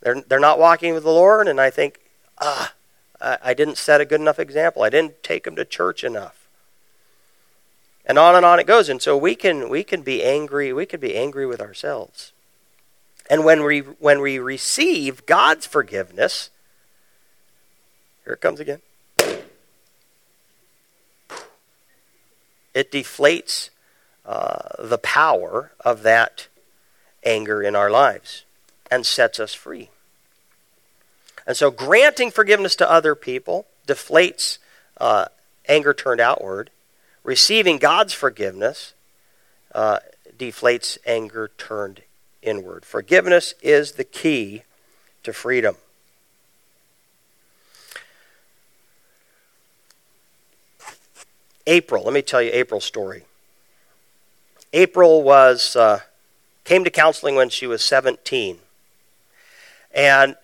They're, 0.00 0.20
they're 0.22 0.40
not 0.40 0.58
walking 0.58 0.92
with 0.92 1.04
the 1.04 1.10
Lord, 1.10 1.46
and 1.46 1.60
I 1.60 1.70
think, 1.70 2.00
ah, 2.38 2.72
I, 3.22 3.38
I 3.42 3.54
didn't 3.54 3.78
set 3.78 4.00
a 4.00 4.04
good 4.04 4.20
enough 4.20 4.38
example. 4.38 4.82
I 4.82 4.90
didn't 4.90 5.22
take 5.22 5.44
them 5.44 5.56
to 5.56 5.64
church 5.64 6.04
enough. 6.04 6.48
And 8.04 8.18
on 8.18 8.34
and 8.34 8.44
on 8.44 8.58
it 8.58 8.66
goes. 8.66 8.88
And 8.88 9.00
so 9.00 9.16
we 9.16 9.34
can 9.34 9.68
we 9.68 9.84
can 9.84 10.02
be 10.02 10.22
angry 10.22 10.72
we 10.72 10.86
can 10.86 11.00
be 11.00 11.14
angry 11.14 11.46
with 11.46 11.60
ourselves. 11.60 12.32
And 13.30 13.44
when 13.44 13.62
we 13.62 13.80
when 13.80 14.20
we 14.20 14.38
receive 14.38 15.24
god's 15.24 15.66
forgiveness 15.66 16.50
here 18.24 18.34
it 18.34 18.40
comes 18.40 18.60
again. 18.60 18.80
It 22.74 22.90
deflates 22.90 23.68
uh, 24.24 24.68
the 24.78 24.98
power 24.98 25.72
of 25.80 26.02
that 26.02 26.48
anger 27.22 27.62
in 27.62 27.76
our 27.76 27.90
lives 27.90 28.44
and 28.90 29.04
sets 29.04 29.38
us 29.38 29.52
free 29.52 29.90
and 31.46 31.56
so 31.56 31.70
granting 31.70 32.30
forgiveness 32.30 32.76
to 32.76 32.90
other 32.90 33.14
people 33.14 33.66
deflates 33.86 34.58
uh, 34.98 35.26
anger 35.68 35.92
turned 35.94 36.20
outward 36.20 36.70
Receiving 37.24 37.78
God's 37.78 38.12
forgiveness 38.12 38.94
uh, 39.74 40.00
deflates 40.36 40.98
anger 41.06 41.50
turned 41.56 42.02
inward. 42.42 42.84
Forgiveness 42.84 43.54
is 43.62 43.92
the 43.92 44.04
key 44.04 44.62
to 45.22 45.32
freedom. 45.32 45.76
April, 51.64 52.02
let 52.02 52.12
me 52.12 52.22
tell 52.22 52.42
you 52.42 52.50
April's 52.52 52.84
story. 52.84 53.24
April 54.72 55.22
was 55.22 55.76
uh, 55.76 56.00
came 56.64 56.82
to 56.82 56.90
counseling 56.90 57.36
when 57.36 57.50
she 57.50 57.68
was 57.68 57.84
17. 57.84 58.58
And 59.94 60.34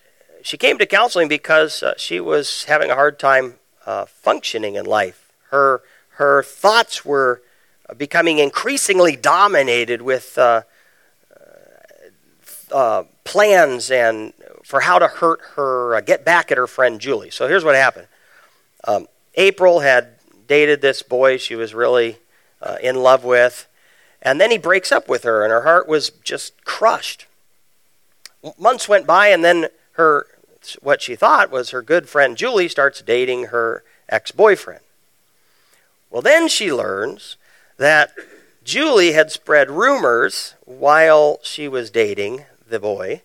she 0.41 0.57
came 0.57 0.77
to 0.77 0.85
counseling 0.85 1.27
because 1.27 1.83
uh, 1.83 1.93
she 1.97 2.19
was 2.19 2.65
having 2.65 2.89
a 2.89 2.95
hard 2.95 3.19
time 3.19 3.55
uh, 3.85 4.05
functioning 4.05 4.75
in 4.75 4.85
life. 4.85 5.31
Her 5.49 5.81
her 6.11 6.43
thoughts 6.43 7.05
were 7.05 7.41
becoming 7.97 8.39
increasingly 8.39 9.15
dominated 9.15 10.01
with 10.01 10.37
uh, 10.37 10.63
uh, 12.71 13.03
plans 13.23 13.89
and 13.89 14.33
for 14.63 14.81
how 14.81 14.99
to 14.99 15.07
hurt 15.07 15.39
her, 15.55 15.95
uh, 15.95 16.01
get 16.01 16.23
back 16.23 16.51
at 16.51 16.57
her 16.57 16.67
friend 16.67 16.99
Julie. 16.99 17.31
So 17.31 17.47
here's 17.47 17.63
what 17.63 17.75
happened. 17.75 18.07
Um, 18.83 19.07
April 19.35 19.79
had 19.79 20.09
dated 20.47 20.81
this 20.81 21.01
boy 21.01 21.37
she 21.37 21.55
was 21.55 21.73
really 21.73 22.17
uh, 22.61 22.77
in 22.81 22.97
love 22.97 23.23
with, 23.23 23.67
and 24.21 24.39
then 24.39 24.51
he 24.51 24.57
breaks 24.57 24.91
up 24.91 25.09
with 25.09 25.23
her, 25.23 25.43
and 25.43 25.51
her 25.51 25.63
heart 25.63 25.87
was 25.87 26.11
just 26.23 26.63
crushed. 26.65 27.25
Months 28.59 28.87
went 28.87 29.07
by, 29.07 29.29
and 29.29 29.43
then 29.43 29.69
her 29.99 30.25
what 30.81 31.01
she 31.01 31.15
thought 31.15 31.51
was 31.51 31.69
her 31.69 31.81
good 31.81 32.09
friend 32.09 32.35
Julie 32.35 32.67
starts 32.67 33.01
dating 33.01 33.45
her 33.45 33.83
ex 34.09 34.31
boyfriend. 34.31 34.81
Well, 36.09 36.21
then 36.21 36.47
she 36.47 36.73
learns 36.73 37.37
that 37.77 38.11
Julie 38.63 39.13
had 39.13 39.31
spread 39.31 39.69
rumors 39.69 40.55
while 40.65 41.39
she 41.43 41.67
was 41.67 41.89
dating 41.89 42.45
the 42.67 42.79
boy 42.79 43.21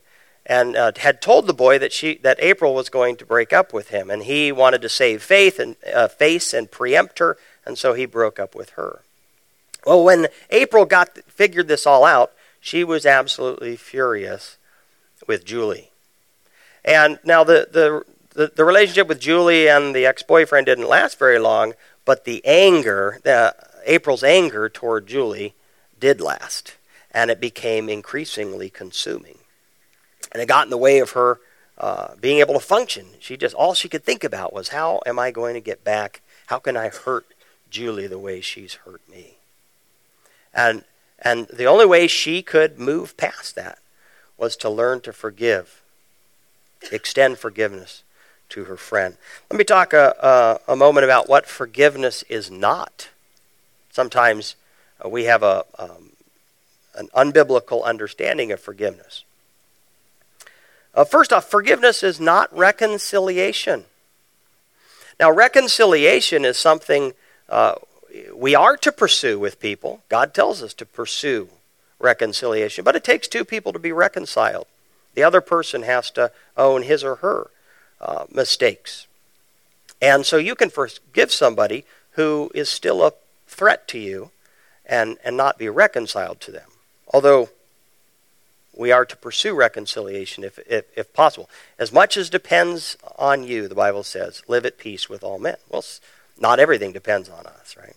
and 0.46 0.76
uh, 0.76 0.92
had 0.96 1.22
told 1.22 1.46
the 1.46 1.54
boy 1.54 1.78
that 1.78 1.92
she 1.92 2.16
that 2.18 2.38
April 2.40 2.74
was 2.74 2.88
going 2.88 3.16
to 3.16 3.26
break 3.26 3.52
up 3.52 3.72
with 3.72 3.88
him 3.88 4.10
and 4.10 4.24
he 4.24 4.52
wanted 4.52 4.82
to 4.82 4.88
save 4.88 5.22
faith 5.22 5.58
and 5.58 5.76
uh, 5.92 6.08
face 6.08 6.52
and 6.52 6.70
preempt 6.70 7.18
her 7.18 7.36
and 7.66 7.78
so 7.78 7.94
he 7.94 8.06
broke 8.06 8.38
up 8.38 8.54
with 8.54 8.70
her. 8.70 9.00
Well, 9.86 10.04
when 10.04 10.28
April 10.50 10.84
got 10.84 11.18
figured 11.28 11.68
this 11.68 11.86
all 11.86 12.04
out, 12.04 12.32
she 12.60 12.84
was 12.84 13.04
absolutely 13.04 13.76
furious 13.76 14.56
with 15.26 15.44
Julie. 15.44 15.90
And 16.84 17.18
now 17.24 17.44
the 17.44 17.68
the 17.70 18.04
the, 18.34 18.52
the 18.54 18.64
relationship 18.64 19.06
with 19.06 19.20
Julie 19.20 19.68
and 19.68 19.94
the 19.94 20.06
ex-boyfriend 20.06 20.66
didn't 20.66 20.88
last 20.88 21.18
very 21.18 21.38
long, 21.38 21.74
but 22.04 22.24
the 22.24 22.44
anger, 22.44 23.20
April's 23.86 24.24
anger 24.24 24.68
toward 24.68 25.06
Julie 25.06 25.54
did 26.00 26.20
last, 26.20 26.74
and 27.12 27.30
it 27.30 27.40
became 27.40 27.88
increasingly 27.88 28.70
consuming. 28.70 29.38
And 30.32 30.42
it 30.42 30.48
got 30.48 30.66
in 30.66 30.70
the 30.70 30.76
way 30.76 30.98
of 30.98 31.12
her 31.12 31.38
uh, 31.78 32.16
being 32.20 32.40
able 32.40 32.54
to 32.54 32.60
function. 32.60 33.06
She 33.20 33.36
just, 33.36 33.54
all 33.54 33.74
she 33.74 33.88
could 33.88 34.04
think 34.04 34.24
about 34.24 34.52
was, 34.52 34.68
how 34.68 35.00
am 35.06 35.18
I 35.18 35.30
going 35.30 35.54
to 35.54 35.60
get 35.60 35.84
back 35.84 36.20
How 36.46 36.58
can 36.58 36.76
I 36.76 36.88
hurt 36.88 37.26
Julie 37.70 38.06
the 38.06 38.18
way 38.18 38.40
she's 38.40 38.74
hurt 38.74 39.00
me? 39.08 39.38
And 40.52 40.84
and 41.18 41.46
the 41.48 41.66
only 41.66 41.86
way 41.86 42.06
she 42.06 42.42
could 42.42 42.78
move 42.78 43.16
past 43.16 43.54
that 43.54 43.78
was 44.36 44.56
to 44.56 44.68
learn 44.68 45.00
to 45.02 45.12
forgive, 45.12 45.82
extend 46.92 47.38
forgiveness 47.38 48.02
to 48.50 48.64
her 48.64 48.76
friend. 48.76 49.16
Let 49.50 49.58
me 49.58 49.64
talk 49.64 49.92
a, 49.92 50.60
a, 50.68 50.72
a 50.72 50.76
moment 50.76 51.04
about 51.04 51.28
what 51.28 51.46
forgiveness 51.46 52.22
is 52.28 52.50
not. 52.50 53.08
Sometimes 53.90 54.56
uh, 55.04 55.08
we 55.08 55.24
have 55.24 55.42
a, 55.42 55.64
um, 55.78 56.10
an 56.94 57.08
unbiblical 57.14 57.84
understanding 57.84 58.52
of 58.52 58.60
forgiveness. 58.60 59.24
Uh, 60.94 61.04
first 61.04 61.32
off, 61.32 61.50
forgiveness 61.50 62.02
is 62.02 62.20
not 62.20 62.56
reconciliation. 62.56 63.84
Now, 65.18 65.30
reconciliation 65.30 66.44
is 66.44 66.56
something 66.56 67.12
uh, 67.48 67.74
we 68.34 68.54
are 68.54 68.76
to 68.76 68.92
pursue 68.92 69.38
with 69.38 69.60
people. 69.60 70.02
God 70.08 70.34
tells 70.34 70.62
us 70.62 70.74
to 70.74 70.86
pursue 70.86 71.48
reconciliation, 71.98 72.84
but 72.84 72.96
it 72.96 73.04
takes 73.04 73.26
two 73.26 73.44
people 73.44 73.72
to 73.72 73.78
be 73.78 73.92
reconciled. 73.92 74.66
The 75.14 75.22
other 75.22 75.40
person 75.40 75.82
has 75.82 76.10
to 76.12 76.30
own 76.56 76.82
his 76.82 77.04
or 77.04 77.16
her 77.16 77.50
uh, 78.00 78.24
mistakes. 78.30 79.06
And 80.00 80.26
so 80.26 80.36
you 80.36 80.54
can 80.54 80.70
forgive 80.70 81.32
somebody 81.32 81.84
who 82.12 82.50
is 82.54 82.68
still 82.68 83.04
a 83.04 83.12
threat 83.46 83.88
to 83.88 83.98
you 83.98 84.30
and, 84.84 85.16
and 85.24 85.36
not 85.36 85.58
be 85.58 85.68
reconciled 85.68 86.40
to 86.42 86.50
them. 86.50 86.68
Although 87.08 87.48
we 88.76 88.92
are 88.92 89.04
to 89.04 89.16
pursue 89.16 89.54
reconciliation 89.54 90.44
if, 90.44 90.58
if, 90.68 90.84
if, 90.96 91.12
possible. 91.12 91.48
As 91.78 91.92
much 91.92 92.16
as 92.16 92.28
depends 92.28 92.96
on 93.16 93.44
you, 93.44 93.68
the 93.68 93.74
Bible 93.74 94.02
says, 94.02 94.42
live 94.48 94.66
at 94.66 94.78
peace 94.78 95.08
with 95.08 95.22
all 95.22 95.38
men. 95.38 95.56
Well, 95.68 95.84
not 96.38 96.58
everything 96.58 96.92
depends 96.92 97.28
on 97.28 97.46
us, 97.46 97.76
right? 97.78 97.96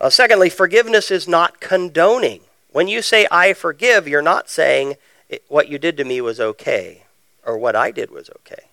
Uh, 0.00 0.10
secondly, 0.10 0.50
forgiveness 0.50 1.10
is 1.10 1.28
not 1.28 1.60
condoning. 1.60 2.40
When 2.72 2.88
you 2.88 3.02
say, 3.02 3.26
I 3.30 3.52
forgive, 3.52 4.08
you're 4.08 4.22
not 4.22 4.50
saying 4.50 4.94
what 5.48 5.68
you 5.68 5.78
did 5.78 5.96
to 5.96 6.04
me 6.04 6.20
was 6.20 6.40
okay 6.40 7.04
or 7.44 7.58
what 7.58 7.76
I 7.76 7.90
did 7.90 8.10
was 8.10 8.30
okay. 8.30 8.64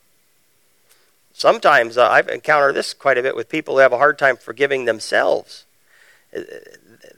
Sometimes 1.33 1.97
uh, 1.97 2.07
I've 2.07 2.29
encountered 2.29 2.75
this 2.75 2.93
quite 2.93 3.17
a 3.17 3.23
bit 3.23 3.35
with 3.35 3.49
people 3.49 3.75
who 3.75 3.79
have 3.79 3.93
a 3.93 3.97
hard 3.97 4.17
time 4.17 4.37
forgiving 4.37 4.85
themselves. 4.85 5.65
Uh, 6.35 6.41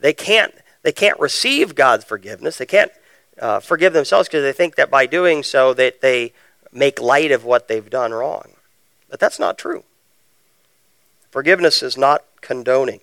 they 0.00 0.12
can't, 0.12 0.54
they 0.82 0.92
can't 0.92 1.18
receive 1.18 1.74
God's 1.74 2.04
forgiveness. 2.04 2.58
They 2.58 2.66
can't 2.66 2.92
uh, 3.40 3.60
forgive 3.60 3.92
themselves 3.92 4.28
because 4.28 4.42
they 4.42 4.52
think 4.52 4.76
that 4.76 4.90
by 4.90 5.06
doing 5.06 5.42
so 5.42 5.74
that 5.74 6.00
they 6.00 6.32
make 6.72 7.00
light 7.00 7.30
of 7.30 7.44
what 7.44 7.68
they've 7.68 7.90
done 7.90 8.12
wrong. 8.12 8.52
But 9.08 9.20
that's 9.20 9.38
not 9.38 9.58
true. 9.58 9.84
Forgiveness 11.30 11.82
is 11.82 11.96
not 11.96 12.24
condoning. 12.40 13.00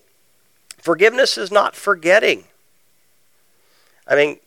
Forgiveness 0.78 1.36
is 1.36 1.50
not 1.50 1.76
forgetting. 1.76 2.44
I 4.06 4.16
mean, 4.16 4.38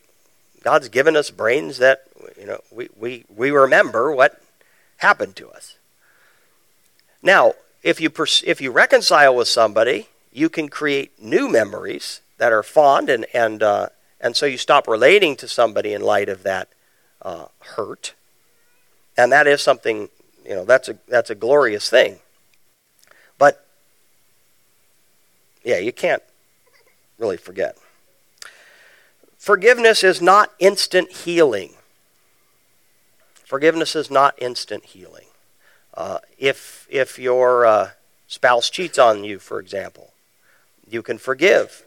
God's 0.66 0.90
given 0.90 1.16
us 1.16 1.30
brains 1.30 1.78
that 1.78 2.08
you 2.40 2.48
know 2.48 2.60
we, 2.72 2.90
we, 2.98 3.24
we 3.30 3.52
remember 3.52 4.12
what 4.12 4.42
happened 4.98 5.36
to 5.36 5.48
us. 5.50 5.78
Now, 7.22 7.54
if 7.84 8.02
you 8.02 8.10
pers- 8.10 8.44
if 8.48 8.60
you 8.60 8.72
reconcile 8.72 9.36
with 9.36 9.48
somebody, 9.48 10.08
you 10.34 10.50
can 10.50 10.68
create 10.70 11.22
new 11.22 11.48
memories 11.48 12.22
that 12.40 12.52
are 12.52 12.64
fond 12.64 13.12
and 13.12 13.28
and 13.32 13.62
uh, 13.62 13.90
and 14.20 14.36
so 14.36 14.48
you 14.48 14.58
stop 14.58 14.88
relating 14.88 15.36
to 15.36 15.48
somebody 15.48 15.94
in 15.94 16.02
light 16.02 16.30
of 16.30 16.42
that 16.42 16.70
uh, 17.22 17.46
hurt, 17.60 18.16
and 19.16 19.32
that 19.32 19.46
is 19.46 19.62
something 19.62 20.10
you 20.44 20.56
know 20.56 20.66
that's 20.66 20.90
a 20.90 20.98
that's 21.08 21.30
a 21.30 21.36
glorious 21.36 21.92
thing. 21.92 22.18
But 23.38 23.64
yeah, 25.64 25.78
you 25.78 25.94
can't 25.94 26.24
really 27.20 27.38
forget. 27.38 27.78
Forgiveness 29.46 30.04
is 30.04 30.24
not 30.24 30.52
instant 30.58 31.12
healing. 31.12 31.74
Forgiveness 33.44 33.96
is 33.96 34.10
not 34.10 34.34
instant 34.40 34.86
healing. 34.86 35.28
Uh, 35.94 36.18
if 36.40 36.88
if 36.90 37.20
your 37.20 37.64
uh, 37.64 37.90
spouse 38.26 38.72
cheats 38.72 38.98
on 38.98 39.24
you, 39.24 39.38
for 39.38 39.60
example, 39.60 40.14
you 40.90 41.04
can 41.04 41.20
forgive. 41.20 41.86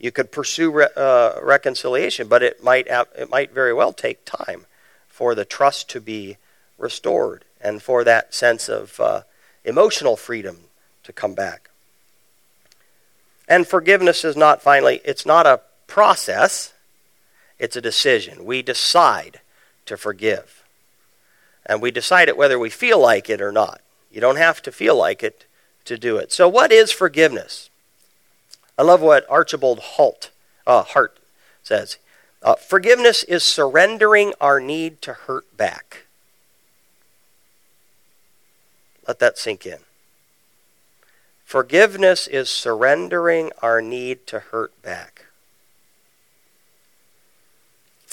You 0.00 0.10
could 0.10 0.32
pursue 0.32 0.72
re- 0.72 0.88
uh, 0.96 1.34
reconciliation, 1.40 2.26
but 2.26 2.42
it 2.42 2.64
might 2.64 2.88
it 2.88 3.30
might 3.30 3.52
very 3.52 3.72
well 3.72 3.92
take 3.92 4.24
time 4.24 4.66
for 5.06 5.36
the 5.36 5.44
trust 5.44 5.88
to 5.90 6.00
be 6.00 6.38
restored 6.76 7.44
and 7.60 7.80
for 7.80 8.02
that 8.02 8.34
sense 8.34 8.68
of 8.68 8.98
uh, 8.98 9.20
emotional 9.64 10.16
freedom 10.16 10.58
to 11.04 11.12
come 11.12 11.34
back. 11.34 11.70
And 13.46 13.64
forgiveness 13.64 14.24
is 14.24 14.36
not 14.36 14.60
finally, 14.60 15.00
it's 15.04 15.24
not 15.24 15.46
a 15.46 15.60
process, 15.86 16.72
it's 17.58 17.76
a 17.76 17.80
decision. 17.80 18.44
We 18.44 18.62
decide 18.62 19.40
to 19.86 19.96
forgive. 19.96 20.62
And 21.64 21.82
we 21.82 21.90
decide 21.90 22.28
it 22.28 22.36
whether 22.36 22.58
we 22.58 22.70
feel 22.70 23.00
like 23.00 23.28
it 23.28 23.40
or 23.40 23.52
not. 23.52 23.80
You 24.10 24.20
don't 24.20 24.36
have 24.36 24.62
to 24.62 24.72
feel 24.72 24.96
like 24.96 25.22
it 25.22 25.46
to 25.84 25.98
do 25.98 26.16
it. 26.16 26.32
So, 26.32 26.48
what 26.48 26.72
is 26.72 26.92
forgiveness? 26.92 27.70
I 28.78 28.82
love 28.82 29.00
what 29.00 29.28
Archibald 29.30 29.78
Holt, 29.80 30.30
uh, 30.66 30.82
Hart 30.82 31.18
says. 31.62 31.98
Uh, 32.42 32.54
forgiveness 32.54 33.24
is 33.24 33.42
surrendering 33.42 34.32
our 34.40 34.60
need 34.60 35.00
to 35.02 35.14
hurt 35.14 35.56
back. 35.56 36.06
Let 39.08 39.18
that 39.20 39.38
sink 39.38 39.64
in. 39.66 39.78
Forgiveness 41.44 42.26
is 42.26 42.50
surrendering 42.50 43.50
our 43.62 43.80
need 43.80 44.26
to 44.26 44.40
hurt 44.40 44.80
back. 44.82 45.15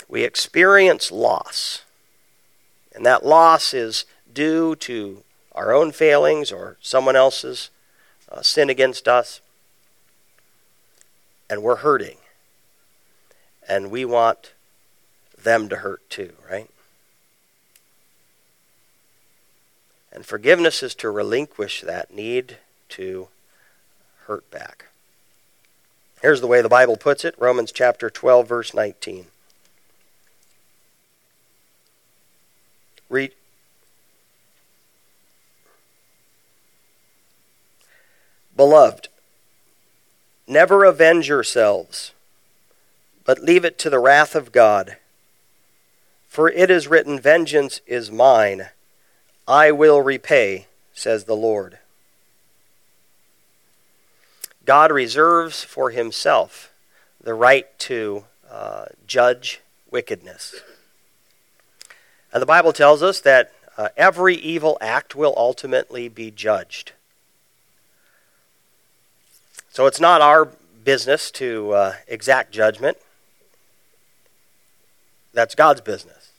We 0.08 0.24
experience 0.24 1.12
loss, 1.12 1.84
and 2.94 3.06
that 3.06 3.26
loss 3.26 3.74
is 3.74 4.06
due 4.32 4.76
to 4.78 5.24
our 5.54 5.74
own 5.74 5.92
failings 5.92 6.52
or 6.52 6.78
someone 6.82 7.16
else's 7.16 7.70
uh, 8.32 8.42
sin 8.42 8.70
against 8.70 9.08
us, 9.08 9.42
and 11.50 11.62
we're 11.62 11.78
hurting. 11.78 12.18
And 13.68 13.92
we 13.92 14.04
want 14.04 14.54
them 15.42 15.70
to 15.70 15.78
hurt 15.78 16.10
too, 16.10 16.34
right? 16.50 16.70
And 20.12 20.26
forgiveness 20.26 20.84
is 20.84 20.94
to 20.96 21.10
relinquish 21.10 21.82
that 21.82 22.14
need 22.14 22.58
to 22.90 23.30
hurt 24.26 24.50
back. 24.52 24.86
Here's 26.22 26.40
the 26.40 26.48
way 26.48 26.62
the 26.62 26.70
Bible 26.70 26.98
puts 26.98 27.26
it 27.26 27.36
Romans 27.38 27.72
chapter 27.72 28.10
12, 28.10 28.48
verse 28.48 28.74
19. 28.74 29.28
Read. 33.14 33.32
Beloved, 38.58 39.08
never 40.48 40.84
avenge 40.84 41.28
yourselves, 41.28 42.12
but 43.24 43.38
leave 43.38 43.64
it 43.64 43.78
to 43.78 43.92
the 43.92 44.00
wrath 44.00 44.34
of 44.34 44.52
God. 44.52 44.98
For 46.28 46.50
it 46.50 46.72
is 46.72 46.88
written, 46.88 47.20
Vengeance 47.20 47.82
is 47.86 48.12
mine, 48.12 48.70
I 49.48 49.72
will 49.72 50.02
repay, 50.02 50.66
says 50.92 51.26
the 51.26 51.36
Lord. 51.36 51.78
God 54.66 54.92
reserves 54.92 55.64
for 55.64 55.92
himself 55.92 56.74
the 57.22 57.36
right 57.36 57.78
to 57.80 58.24
uh, 58.50 58.86
judge 59.06 59.62
wickedness. 59.92 60.56
And 62.34 62.42
the 62.42 62.48
Bible 62.48 62.74
tells 62.74 63.04
us 63.04 63.22
that 63.22 63.54
uh, 63.78 63.90
every 63.96 64.36
evil 64.36 64.78
act 64.82 65.16
will 65.16 65.34
ultimately 65.38 66.10
be 66.10 66.32
judged. 66.32 66.94
So 69.72 69.86
it's 69.86 70.00
not 70.00 70.22
our 70.22 70.50
business 70.84 71.32
to 71.32 71.72
uh, 71.72 71.94
exact 72.08 72.52
judgment. 72.52 72.98
That's 75.32 75.56
God's 75.56 75.82
business. 75.82 76.32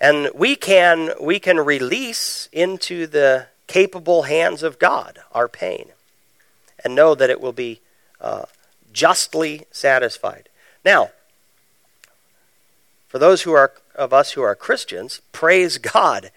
And 0.00 0.30
we 0.34 0.56
can, 0.56 1.10
we 1.20 1.38
can 1.38 1.58
release 1.58 2.48
into 2.52 3.06
the 3.06 3.46
capable 3.66 4.22
hands 4.22 4.62
of 4.62 4.78
God 4.78 5.18
our 5.32 5.48
pain 5.48 5.88
and 6.84 6.94
know 6.94 7.14
that 7.14 7.30
it 7.30 7.40
will 7.40 7.52
be 7.52 7.80
uh, 8.20 8.44
justly 8.92 9.66
satisfied. 9.70 10.48
Now, 10.84 11.10
for 13.16 13.20
those 13.20 13.44
who 13.44 13.52
are 13.54 13.72
of 13.94 14.12
us 14.12 14.32
who 14.32 14.42
are 14.42 14.54
Christians, 14.54 15.22
praise 15.32 15.78
God 15.78 16.30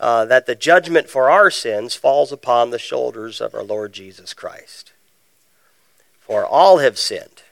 uh, 0.00 0.24
that 0.24 0.46
the 0.46 0.56
judgment 0.56 1.08
for 1.08 1.30
our 1.30 1.48
sins 1.48 1.94
falls 1.94 2.32
upon 2.32 2.70
the 2.70 2.78
shoulders 2.80 3.40
of 3.40 3.54
our 3.54 3.62
Lord 3.62 3.92
Jesus 3.92 4.34
Christ. 4.34 4.92
For 6.18 6.44
all 6.44 6.78
have 6.78 6.98
sinned 6.98 7.44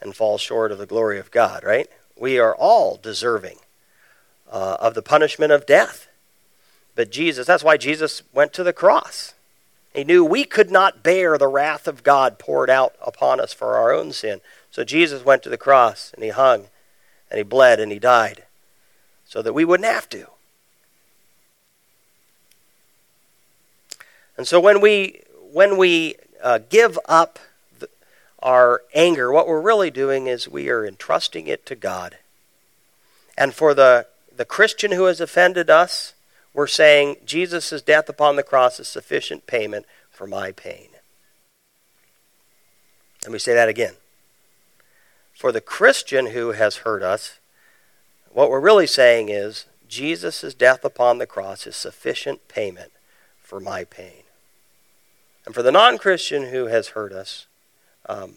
and 0.00 0.16
fall 0.16 0.36
short 0.36 0.72
of 0.72 0.78
the 0.78 0.84
glory 0.86 1.20
of 1.20 1.30
God, 1.30 1.62
right? 1.62 1.86
We 2.18 2.40
are 2.40 2.56
all 2.56 2.98
deserving 3.00 3.58
uh, 4.50 4.78
of 4.80 4.94
the 4.94 5.02
punishment 5.02 5.52
of 5.52 5.64
death. 5.64 6.08
But 6.96 7.12
Jesus, 7.12 7.46
that's 7.46 7.62
why 7.62 7.76
Jesus 7.76 8.24
went 8.32 8.52
to 8.54 8.64
the 8.64 8.72
cross. 8.72 9.34
He 9.94 10.02
knew 10.02 10.24
we 10.24 10.42
could 10.42 10.72
not 10.72 11.04
bear 11.04 11.38
the 11.38 11.46
wrath 11.46 11.86
of 11.86 12.02
God 12.02 12.40
poured 12.40 12.68
out 12.68 12.96
upon 13.00 13.38
us 13.38 13.52
for 13.52 13.76
our 13.76 13.92
own 13.92 14.10
sin. 14.10 14.40
So 14.72 14.82
Jesus 14.82 15.24
went 15.24 15.44
to 15.44 15.50
the 15.50 15.56
cross 15.56 16.10
and 16.14 16.24
he 16.24 16.30
hung 16.30 16.66
and 17.32 17.38
he 17.38 17.42
bled 17.42 17.80
and 17.80 17.90
he 17.90 17.98
died 17.98 18.44
so 19.24 19.40
that 19.40 19.54
we 19.54 19.64
wouldn't 19.64 19.88
have 19.88 20.06
to. 20.10 20.26
And 24.36 24.46
so 24.46 24.60
when 24.60 24.82
we 24.82 25.22
when 25.50 25.78
we 25.78 26.16
uh, 26.42 26.58
give 26.68 26.98
up 27.06 27.38
the, 27.78 27.88
our 28.40 28.82
anger, 28.94 29.32
what 29.32 29.46
we're 29.48 29.60
really 29.62 29.90
doing 29.90 30.26
is 30.26 30.46
we 30.46 30.68
are 30.68 30.86
entrusting 30.86 31.46
it 31.46 31.64
to 31.66 31.74
God. 31.74 32.18
And 33.36 33.54
for 33.54 33.72
the 33.72 34.06
the 34.34 34.44
Christian 34.44 34.92
who 34.92 35.04
has 35.04 35.20
offended 35.20 35.70
us, 35.70 36.12
we're 36.52 36.66
saying 36.66 37.16
Jesus' 37.24 37.80
death 37.80 38.10
upon 38.10 38.36
the 38.36 38.42
cross 38.42 38.78
is 38.78 38.88
sufficient 38.88 39.46
payment 39.46 39.86
for 40.10 40.26
my 40.26 40.52
pain. 40.52 40.88
Let 43.22 43.32
me 43.32 43.38
say 43.38 43.54
that 43.54 43.70
again. 43.70 43.94
For 45.42 45.50
the 45.50 45.60
Christian 45.60 46.26
who 46.26 46.52
has 46.52 46.76
hurt 46.86 47.02
us, 47.02 47.40
what 48.30 48.48
we're 48.48 48.60
really 48.60 48.86
saying 48.86 49.28
is 49.28 49.66
Jesus' 49.88 50.54
death 50.54 50.84
upon 50.84 51.18
the 51.18 51.26
cross 51.26 51.66
is 51.66 51.74
sufficient 51.74 52.46
payment 52.46 52.92
for 53.42 53.58
my 53.58 53.82
pain. 53.82 54.22
And 55.44 55.52
for 55.52 55.64
the 55.64 55.72
non 55.72 55.98
Christian 55.98 56.50
who 56.50 56.66
has 56.66 56.90
hurt 56.90 57.10
us, 57.10 57.48
um, 58.06 58.34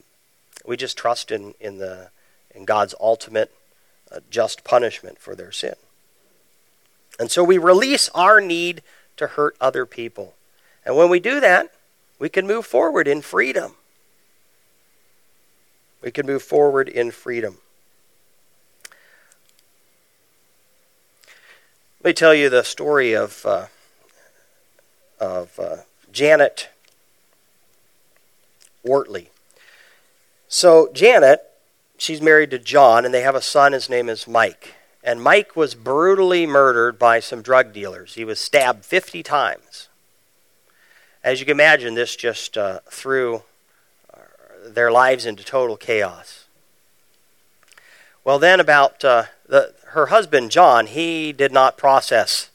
we 0.65 0.75
just 0.75 0.97
trust 0.97 1.29
in, 1.29 1.53
in, 1.59 1.77
the, 1.77 2.09
in 2.55 2.65
God's 2.65 2.95
ultimate 2.99 3.53
uh, 4.11 4.21
just 4.31 4.63
punishment 4.63 5.19
for 5.19 5.35
their 5.35 5.51
sin. 5.51 5.75
And 7.19 7.29
so 7.29 7.43
we 7.43 7.59
release 7.59 8.09
our 8.15 8.41
need 8.41 8.81
to 9.17 9.27
hurt 9.27 9.55
other 9.61 9.85
people. 9.85 10.33
And 10.83 10.97
when 10.97 11.11
we 11.11 11.19
do 11.19 11.39
that, 11.39 11.71
we 12.17 12.29
can 12.29 12.47
move 12.47 12.65
forward 12.65 13.07
in 13.07 13.21
freedom. 13.21 13.75
We 16.01 16.11
can 16.11 16.25
move 16.25 16.43
forward 16.43 16.87
in 16.87 17.11
freedom. 17.11 17.57
Let 22.01 22.09
me 22.09 22.13
tell 22.13 22.35
you 22.35 22.49
the 22.49 22.63
story 22.63 23.13
of, 23.13 23.43
uh, 23.45 23.65
of 25.19 25.59
uh, 25.59 25.77
Janet 26.11 26.69
Wortley. 28.83 29.29
So, 30.47 30.89
Janet, 30.93 31.41
she's 31.97 32.21
married 32.21 32.51
to 32.51 32.59
John, 32.59 33.05
and 33.05 33.13
they 33.13 33.21
have 33.21 33.33
a 33.33 33.41
son. 33.41 33.73
His 33.73 33.89
name 33.89 34.07
is 34.07 34.27
Mike. 34.27 34.75
And 35.03 35.21
Mike 35.21 35.55
was 35.55 35.75
brutally 35.75 36.45
murdered 36.45 36.97
by 36.99 37.19
some 37.19 37.41
drug 37.41 37.73
dealers. 37.73 38.13
He 38.13 38.23
was 38.23 38.39
stabbed 38.39 38.85
50 38.85 39.23
times. 39.23 39.89
As 41.23 41.39
you 41.39 41.45
can 41.45 41.55
imagine, 41.55 41.95
this 41.95 42.15
just 42.15 42.57
uh, 42.57 42.81
threw 42.89 43.41
their 44.65 44.91
lives 44.91 45.25
into 45.25 45.43
total 45.43 45.77
chaos. 45.77 46.45
Well, 48.23 48.39
then, 48.39 48.59
about 48.59 49.05
uh, 49.05 49.25
the, 49.47 49.73
her 49.89 50.07
husband, 50.07 50.51
John, 50.51 50.87
he 50.87 51.31
did 51.31 51.51
not 51.51 51.77
process 51.77 52.49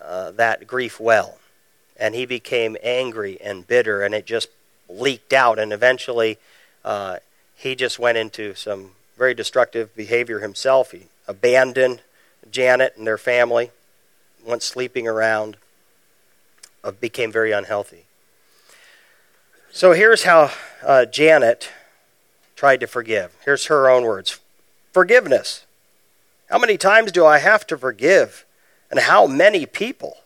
uh, 0.00 0.30
that 0.32 0.66
grief 0.66 0.98
well. 0.98 1.38
And 1.96 2.14
he 2.14 2.24
became 2.24 2.78
angry 2.82 3.38
and 3.40 3.66
bitter, 3.66 4.02
and 4.02 4.14
it 4.14 4.24
just 4.24 4.48
leaked 4.88 5.34
out. 5.34 5.58
And 5.58 5.72
eventually, 5.72 6.38
uh, 6.84 7.18
he 7.54 7.74
just 7.74 7.98
went 7.98 8.16
into 8.16 8.54
some 8.54 8.92
very 9.18 9.34
destructive 9.34 9.94
behavior 9.94 10.38
himself. 10.38 10.92
He 10.92 11.08
abandoned 11.28 12.00
Janet 12.50 12.94
and 12.96 13.06
their 13.06 13.18
family, 13.18 13.70
went 14.44 14.62
sleeping 14.62 15.06
around, 15.06 15.58
uh, 16.82 16.90
became 16.90 17.30
very 17.30 17.52
unhealthy. 17.52 18.06
So 19.72 19.92
here's 19.92 20.24
how 20.24 20.50
uh, 20.84 21.04
Janet 21.04 21.70
tried 22.56 22.80
to 22.80 22.88
forgive. 22.88 23.36
Here's 23.44 23.66
her 23.66 23.88
own 23.88 24.04
words 24.04 24.40
Forgiveness. 24.92 25.64
How 26.48 26.58
many 26.58 26.76
times 26.76 27.12
do 27.12 27.24
I 27.24 27.38
have 27.38 27.64
to 27.68 27.78
forgive? 27.78 28.44
And 28.90 28.98
how 28.98 29.28
many 29.28 29.66
people? 29.66 30.16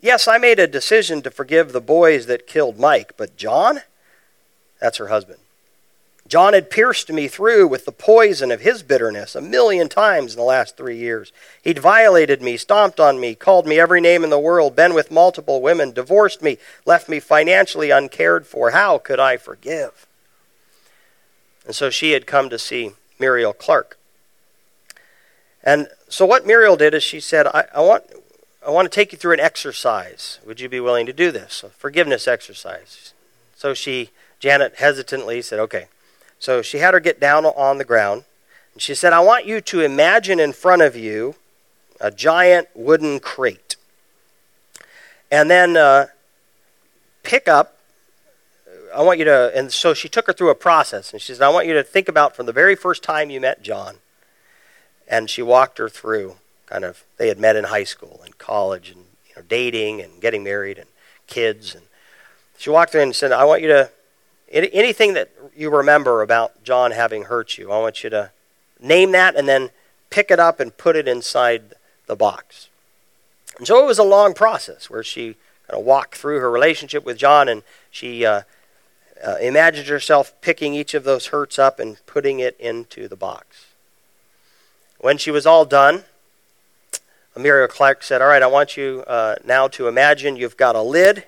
Yes, 0.00 0.26
I 0.26 0.38
made 0.38 0.58
a 0.58 0.66
decision 0.66 1.22
to 1.22 1.30
forgive 1.30 1.72
the 1.72 1.80
boys 1.80 2.26
that 2.26 2.48
killed 2.48 2.78
Mike, 2.78 3.12
but 3.16 3.36
John? 3.36 3.80
That's 4.80 4.98
her 4.98 5.06
husband. 5.06 5.38
John 6.28 6.54
had 6.54 6.70
pierced 6.70 7.10
me 7.10 7.28
through 7.28 7.68
with 7.68 7.84
the 7.84 7.92
poison 7.92 8.50
of 8.50 8.60
his 8.60 8.82
bitterness 8.82 9.36
a 9.36 9.40
million 9.40 9.88
times 9.88 10.32
in 10.32 10.38
the 10.38 10.44
last 10.44 10.76
three 10.76 10.96
years. 10.96 11.32
He'd 11.62 11.78
violated 11.78 12.42
me, 12.42 12.56
stomped 12.56 12.98
on 12.98 13.20
me, 13.20 13.34
called 13.34 13.66
me 13.66 13.78
every 13.78 14.00
name 14.00 14.24
in 14.24 14.30
the 14.30 14.38
world, 14.38 14.74
been 14.74 14.94
with 14.94 15.10
multiple 15.10 15.62
women, 15.62 15.92
divorced 15.92 16.42
me, 16.42 16.58
left 16.84 17.08
me 17.08 17.20
financially 17.20 17.90
uncared 17.90 18.46
for. 18.46 18.72
How 18.72 18.98
could 18.98 19.20
I 19.20 19.36
forgive? 19.36 20.06
And 21.64 21.74
so 21.74 21.90
she 21.90 22.12
had 22.12 22.26
come 22.26 22.50
to 22.50 22.58
see 22.58 22.92
Muriel 23.20 23.52
Clark. 23.52 23.96
And 25.62 25.88
so 26.08 26.26
what 26.26 26.46
Muriel 26.46 26.76
did 26.76 26.94
is 26.94 27.02
she 27.02 27.20
said, 27.20 27.46
I, 27.46 27.66
I 27.74 27.80
want, 27.80 28.04
I 28.66 28.70
want 28.70 28.90
to 28.90 28.94
take 28.94 29.12
you 29.12 29.18
through 29.18 29.34
an 29.34 29.40
exercise. 29.40 30.40
Would 30.44 30.60
you 30.60 30.68
be 30.68 30.80
willing 30.80 31.06
to 31.06 31.12
do 31.12 31.30
this? 31.30 31.62
A 31.62 31.68
forgiveness 31.68 32.26
exercise. 32.26 33.12
So 33.54 33.74
she, 33.74 34.10
Janet 34.40 34.76
hesitantly 34.76 35.40
said, 35.42 35.60
okay. 35.60 35.86
So 36.38 36.62
she 36.62 36.78
had 36.78 36.94
her 36.94 37.00
get 37.00 37.20
down 37.20 37.44
on 37.44 37.78
the 37.78 37.84
ground. 37.84 38.24
And 38.72 38.82
she 38.82 38.94
said, 38.94 39.12
I 39.12 39.20
want 39.20 39.46
you 39.46 39.60
to 39.62 39.80
imagine 39.80 40.38
in 40.38 40.52
front 40.52 40.82
of 40.82 40.96
you 40.96 41.34
a 42.00 42.10
giant 42.10 42.68
wooden 42.74 43.20
crate. 43.20 43.76
And 45.30 45.50
then 45.50 45.76
uh, 45.76 46.06
pick 47.22 47.48
up, 47.48 47.78
I 48.94 49.02
want 49.02 49.18
you 49.18 49.24
to, 49.24 49.52
and 49.54 49.72
so 49.72 49.94
she 49.94 50.08
took 50.08 50.26
her 50.26 50.32
through 50.32 50.50
a 50.50 50.54
process. 50.54 51.12
And 51.12 51.20
she 51.20 51.34
said, 51.34 51.42
I 51.42 51.48
want 51.48 51.66
you 51.66 51.74
to 51.74 51.82
think 51.82 52.08
about 52.08 52.36
from 52.36 52.46
the 52.46 52.52
very 52.52 52.76
first 52.76 53.02
time 53.02 53.30
you 53.30 53.40
met 53.40 53.62
John. 53.62 53.96
And 55.08 55.30
she 55.30 55.42
walked 55.42 55.78
her 55.78 55.88
through 55.88 56.36
kind 56.66 56.84
of, 56.84 57.04
they 57.16 57.28
had 57.28 57.38
met 57.38 57.56
in 57.56 57.64
high 57.64 57.84
school 57.84 58.20
and 58.24 58.36
college 58.38 58.90
and 58.90 59.04
you 59.28 59.36
know, 59.36 59.42
dating 59.48 60.00
and 60.00 60.20
getting 60.20 60.44
married 60.44 60.78
and 60.78 60.88
kids. 61.26 61.74
And 61.74 61.84
she 62.58 62.70
walked 62.70 62.94
in 62.94 63.02
and 63.02 63.16
said, 63.16 63.32
I 63.32 63.44
want 63.44 63.62
you 63.62 63.68
to 63.68 63.90
anything 64.50 65.14
that 65.14 65.30
you 65.56 65.70
remember 65.70 66.22
about 66.22 66.62
John 66.62 66.92
having 66.92 67.24
hurt 67.24 67.58
you, 67.58 67.72
I 67.72 67.78
want 67.78 68.04
you 68.04 68.10
to 68.10 68.30
name 68.80 69.12
that 69.12 69.36
and 69.36 69.48
then 69.48 69.70
pick 70.10 70.30
it 70.30 70.38
up 70.38 70.60
and 70.60 70.76
put 70.76 70.96
it 70.96 71.08
inside 71.08 71.74
the 72.06 72.16
box. 72.16 72.68
And 73.58 73.66
so 73.66 73.82
it 73.82 73.86
was 73.86 73.98
a 73.98 74.04
long 74.04 74.34
process 74.34 74.90
where 74.90 75.02
she 75.02 75.36
kind 75.66 75.80
of 75.80 75.84
walked 75.84 76.16
through 76.16 76.40
her 76.40 76.50
relationship 76.50 77.04
with 77.04 77.16
John 77.16 77.48
and 77.48 77.62
she 77.90 78.24
uh, 78.24 78.42
uh, 79.24 79.36
imagined 79.40 79.88
herself 79.88 80.32
picking 80.40 80.74
each 80.74 80.94
of 80.94 81.04
those 81.04 81.28
hurts 81.28 81.58
up 81.58 81.80
and 81.80 82.04
putting 82.06 82.38
it 82.38 82.56
into 82.60 83.08
the 83.08 83.16
box. 83.16 83.66
When 84.98 85.18
she 85.18 85.30
was 85.30 85.46
all 85.46 85.64
done, 85.64 86.04
Amelia 87.34 87.68
Clark 87.68 88.02
said, 88.02 88.22
All 88.22 88.28
right, 88.28 88.42
I 88.42 88.46
want 88.46 88.76
you 88.76 89.04
uh, 89.06 89.36
now 89.44 89.68
to 89.68 89.88
imagine 89.88 90.36
you've 90.36 90.56
got 90.56 90.74
a 90.74 90.82
lid. 90.82 91.24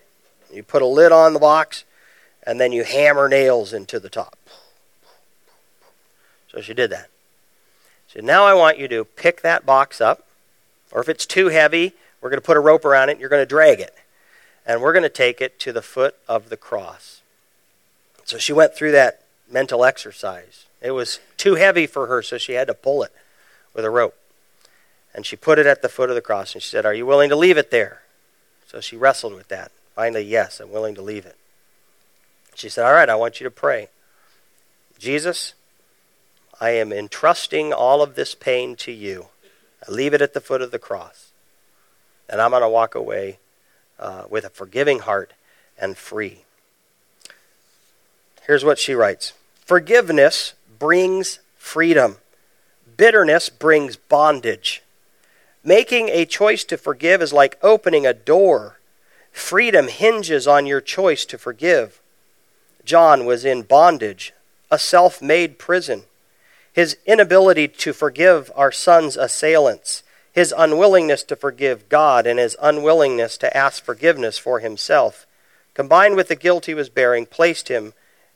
You 0.53 0.63
put 0.63 0.81
a 0.81 0.87
lid 0.87 1.13
on 1.13 1.35
the 1.35 1.39
box, 1.39 1.85
and 2.49 2.59
then 2.59 2.73
you 2.73 2.83
hammer 2.83 3.29
nails 3.29 3.75
into 3.75 4.01
the 4.01 4.09
top. 4.09 4.39
So 6.51 6.63
she 6.63 6.73
did 6.73 6.89
that. 6.89 7.11
So 8.09 8.21
now 8.21 8.47
I 8.47 8.55
want 8.55 8.79
you 8.79 8.89
to 8.89 9.05
pick 9.05 9.43
that 9.43 9.67
box 9.67 10.01
up, 10.01 10.27
or 10.91 11.03
if 11.03 11.11
it's 11.11 11.27
too 11.27 11.49
heavy, 11.49 11.93
we're 12.23 12.31
going 12.31 12.41
to 12.41 12.47
put 12.47 12.57
a 12.57 12.61
rope 12.61 12.87
around 12.87 13.11
it 13.11 13.13
and 13.13 13.21
you're 13.21 13.29
going 13.29 13.43
to 13.43 13.47
drag 13.47 13.81
it. 13.81 13.95
And 14.65 14.81
we're 14.81 14.95
going 14.95 15.03
to 15.03 15.11
take 15.11 15.43
it 15.43 15.61
to 15.61 15.75
the 15.75 15.83
foot 15.83 16.17
of 16.27 16.49
the 16.49 16.57
cross. 16.57 17.21
So 18.25 18.39
she 18.39 18.55
went 18.55 18.75
through 18.75 18.93
that 18.93 19.25
mental 19.51 19.85
exercise. 19.85 20.65
It 20.81 20.93
was 20.93 21.21
too 21.37 21.57
heavy 21.57 21.87
for 21.87 22.07
her, 22.07 22.23
so 22.23 22.39
she 22.39 22.53
had 22.53 22.69
to 22.69 22.75
pull 22.75 23.03
it 23.03 23.13
with 23.75 23.85
a 23.85 23.91
rope. 23.91 24.17
And 25.15 25.27
she 25.27 25.37
put 25.37 25.59
it 25.59 25.67
at 25.67 25.83
the 25.83 25.89
foot 25.91 26.09
of 26.09 26.15
the 26.15 26.23
cross 26.23 26.55
and 26.55 26.63
she 26.63 26.71
said, 26.71 26.87
Are 26.87 26.95
you 26.95 27.05
willing 27.05 27.29
to 27.29 27.37
leave 27.37 27.59
it 27.59 27.71
there? 27.71 28.05
So 28.67 28.81
she 28.81 28.97
wrestled 28.97 29.35
with 29.35 29.49
that. 29.49 29.71
Finally, 29.95 30.23
yes, 30.23 30.61
I'm 30.61 30.73
willing 30.73 30.95
to 30.95 31.03
leave 31.03 31.27
it. 31.27 31.37
She 32.59 32.69
said, 32.69 32.85
All 32.85 32.93
right, 32.93 33.09
I 33.09 33.15
want 33.15 33.39
you 33.39 33.45
to 33.45 33.53
pray. 33.53 33.89
Jesus, 34.99 35.55
I 36.61 36.71
am 36.71 36.93
entrusting 36.93 37.73
all 37.73 38.03
of 38.03 38.17
this 38.17 38.35
pain 38.35 38.75
to 38.77 38.91
you. 38.91 39.27
I 39.87 39.93
leave 39.93 40.13
it 40.13 40.21
at 40.21 40.35
the 40.35 40.41
foot 40.41 40.61
of 40.61 40.73
the 40.73 40.79
cross. 40.79 41.31
And 42.29 42.41
I'm 42.41 42.51
going 42.51 42.63
to 42.63 42.69
walk 42.69 42.97
away 42.97 43.39
uh, 44.01 44.25
with 44.29 44.45
a 44.45 44.51
forgiving 44.51 45.01
heart 45.01 45.35
and 45.79 45.97
free. 45.97 46.43
Here's 48.45 48.65
what 48.65 48.81
she 48.81 48.93
writes 48.93 49.35
Forgiveness 49.65 50.55
brings 50.81 51.39
freedom, 51.57 52.17
bitterness 52.97 53.51
brings 53.51 53.95
bondage. 53.95 54.83
Making 55.63 56.09
a 56.09 56.25
choice 56.25 56.65
to 56.65 56.77
forgive 56.77 57.23
is 57.23 57.33
like 57.33 57.59
opening 57.63 58.05
a 58.05 58.15
door. 58.15 58.81
Freedom 59.31 59.87
hinges 59.87 60.49
on 60.49 60.67
your 60.67 60.81
choice 60.81 61.25
to 61.27 61.39
forgive. 61.39 62.01
John 62.89 63.27
was 63.27 63.45
in 63.45 63.63
bondage, 63.63 64.33
a 64.71 64.79
self 64.79 65.21
made 65.21 65.59
prison. 65.59 66.05
His 66.73 66.97
inability 67.05 67.69
to 67.69 67.93
forgive 67.93 68.51
our 68.57 68.73
son's 68.73 69.15
assailants, 69.17 70.03
his 70.33 70.55
unwillingness 70.57 71.23
to 71.25 71.37
forgive 71.37 71.91
God, 71.91 72.27
and 72.27 72.39
his 72.39 72.57
unwillingness 72.63 73.37
to 73.39 73.55
ask 73.55 73.85
forgiveness 73.85 74.39
for 74.39 74.61
himself 74.61 75.27
combined 75.75 76.17
with 76.17 76.29
the 76.29 76.35
guilt 76.35 76.65
he 76.65 76.75
was 76.75 76.89
bearing, 76.89 77.27
placed 77.27 77.69
him 77.69 77.93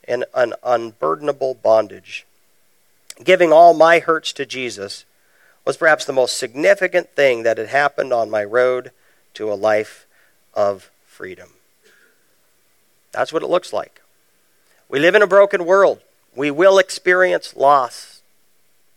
in 0.06 0.24
an 0.34 0.52
unburdenable 0.62 1.54
bondage. 1.54 2.26
Giving 3.24 3.52
all 3.52 3.72
my 3.72 4.00
hurts 4.00 4.34
to 4.34 4.44
Jesus 4.44 5.06
was 5.64 5.78
perhaps 5.78 6.04
the 6.04 6.12
most 6.12 6.36
significant 6.36 7.08
thing 7.16 7.42
that 7.42 7.56
had 7.56 7.68
happened 7.68 8.12
on 8.12 8.28
my 8.28 8.44
road 8.44 8.90
to 9.34 9.50
a 9.50 9.54
life 9.54 10.06
of 10.52 10.90
freedom. 11.06 11.54
That's 13.12 13.32
what 13.32 13.42
it 13.42 13.48
looks 13.48 13.72
like. 13.72 14.01
We 14.92 15.00
live 15.00 15.14
in 15.14 15.22
a 15.22 15.26
broken 15.26 15.64
world. 15.64 16.02
We 16.36 16.50
will 16.50 16.78
experience 16.78 17.56
loss. 17.56 18.20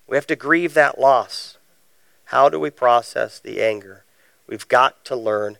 We 0.07 0.17
have 0.17 0.27
to 0.27 0.35
grieve 0.35 0.73
that 0.73 0.99
loss. 0.99 1.57
How 2.25 2.49
do 2.49 2.59
we 2.59 2.69
process 2.69 3.39
the 3.39 3.63
anger? 3.63 4.03
We've 4.45 4.67
got 4.67 5.05
to 5.05 5.15
learn 5.15 5.57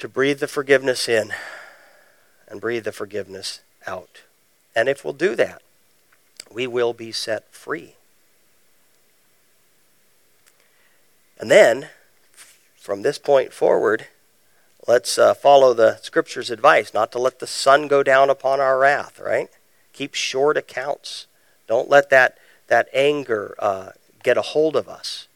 to 0.00 0.08
breathe 0.08 0.40
the 0.40 0.48
forgiveness 0.48 1.08
in 1.08 1.32
and 2.48 2.60
breathe 2.60 2.82
the 2.82 2.90
forgiveness 2.90 3.60
out. 3.86 4.22
And 4.74 4.88
if 4.88 5.04
we'll 5.04 5.12
do 5.12 5.36
that, 5.36 5.62
we 6.50 6.66
will 6.66 6.92
be 6.92 7.12
set 7.12 7.48
free. 7.52 7.94
And 11.38 11.48
then, 11.48 11.90
from 12.76 13.02
this 13.02 13.18
point 13.18 13.52
forward, 13.52 14.08
let's 14.88 15.18
uh, 15.18 15.34
follow 15.34 15.74
the 15.74 15.98
Scripture's 15.98 16.50
advice 16.50 16.94
not 16.94 17.12
to 17.12 17.18
let 17.18 17.38
the 17.38 17.46
sun 17.46 17.86
go 17.86 18.02
down 18.02 18.30
upon 18.30 18.58
our 18.58 18.78
wrath, 18.78 19.20
right? 19.20 19.50
Keep 19.92 20.14
short 20.14 20.56
accounts. 20.56 21.26
Don't 21.68 21.90
let 21.90 22.08
that, 22.08 22.38
that 22.68 22.88
anger 22.94 23.54
uh, 23.58 23.90
get 24.22 24.38
a 24.38 24.42
hold 24.42 24.74
of 24.74 24.88
us 24.88 25.28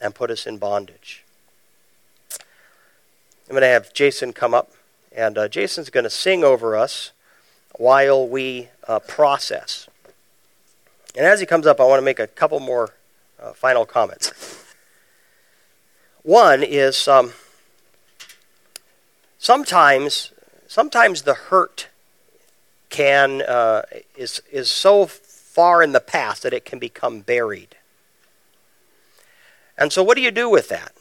and 0.00 0.14
put 0.14 0.30
us 0.30 0.46
in 0.46 0.56
bondage. 0.56 1.22
I'm 2.30 3.50
going 3.50 3.60
to 3.60 3.68
have 3.68 3.92
Jason 3.92 4.32
come 4.32 4.54
up, 4.54 4.72
and 5.14 5.36
uh, 5.36 5.48
Jason's 5.48 5.90
going 5.90 6.04
to 6.04 6.10
sing 6.10 6.42
over 6.42 6.74
us 6.74 7.12
while 7.76 8.26
we 8.26 8.68
uh, 8.88 9.00
process. 9.00 9.86
And 11.14 11.26
as 11.26 11.40
he 11.40 11.46
comes 11.46 11.66
up, 11.66 11.78
I 11.78 11.84
want 11.84 11.98
to 11.98 12.04
make 12.04 12.18
a 12.18 12.26
couple 12.26 12.58
more 12.58 12.94
uh, 13.38 13.52
final 13.52 13.84
comments. 13.84 14.32
One 16.22 16.62
is 16.62 17.06
um, 17.06 17.34
sometimes, 19.44 20.32
sometimes 20.66 21.22
the 21.22 21.34
hurt 21.34 21.88
can 22.88 23.42
uh, 23.42 23.82
is 24.16 24.40
is 24.50 24.70
so 24.70 25.06
far 25.06 25.82
in 25.82 25.92
the 25.92 26.00
past 26.00 26.42
that 26.42 26.54
it 26.54 26.64
can 26.64 26.78
become 26.78 27.20
buried. 27.20 27.76
And 29.76 29.92
so, 29.92 30.02
what 30.02 30.16
do 30.16 30.22
you 30.22 30.30
do 30.30 30.48
with 30.48 30.68
that? 30.68 30.92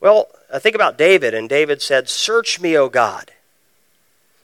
Well, 0.00 0.28
I 0.52 0.58
think 0.58 0.74
about 0.74 0.96
David, 0.96 1.34
and 1.34 1.48
David 1.48 1.82
said, 1.82 2.08
"Search 2.08 2.60
me, 2.60 2.76
O 2.76 2.88
God, 2.88 3.32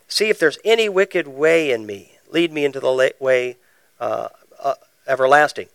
see 0.06 0.28
if 0.28 0.38
there's 0.38 0.58
any 0.64 0.88
wicked 0.88 1.26
way 1.26 1.70
in 1.70 1.86
me. 1.86 2.12
Lead 2.30 2.52
me 2.52 2.64
into 2.64 2.80
the 2.80 3.14
way 3.18 3.56
uh, 3.98 4.28
uh, 4.62 4.74
everlasting." 5.06 5.68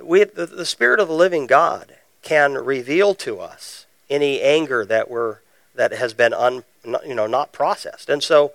We, 0.00 0.24
the, 0.24 0.46
the 0.46 0.64
Spirit 0.64 1.00
of 1.00 1.08
the 1.08 1.14
living 1.14 1.46
God 1.46 1.96
can 2.22 2.54
reveal 2.54 3.14
to 3.16 3.40
us 3.40 3.84
any 4.08 4.40
anger 4.40 4.86
that 4.86 5.10
we're 5.10 5.38
that 5.74 5.92
has 5.92 6.14
been 6.14 6.32
un, 6.32 6.64
you 7.06 7.14
know 7.14 7.26
not 7.26 7.52
processed, 7.52 8.08
and 8.08 8.22
so 8.22 8.52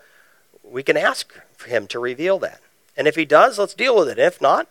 we 0.63 0.83
can 0.83 0.97
ask 0.97 1.33
Him 1.65 1.87
to 1.87 1.99
reveal 1.99 2.39
that. 2.39 2.61
And 2.97 3.07
if 3.07 3.15
He 3.15 3.25
does, 3.25 3.59
let's 3.59 3.73
deal 3.73 3.95
with 3.95 4.09
it. 4.09 4.19
If 4.19 4.41
not, 4.41 4.67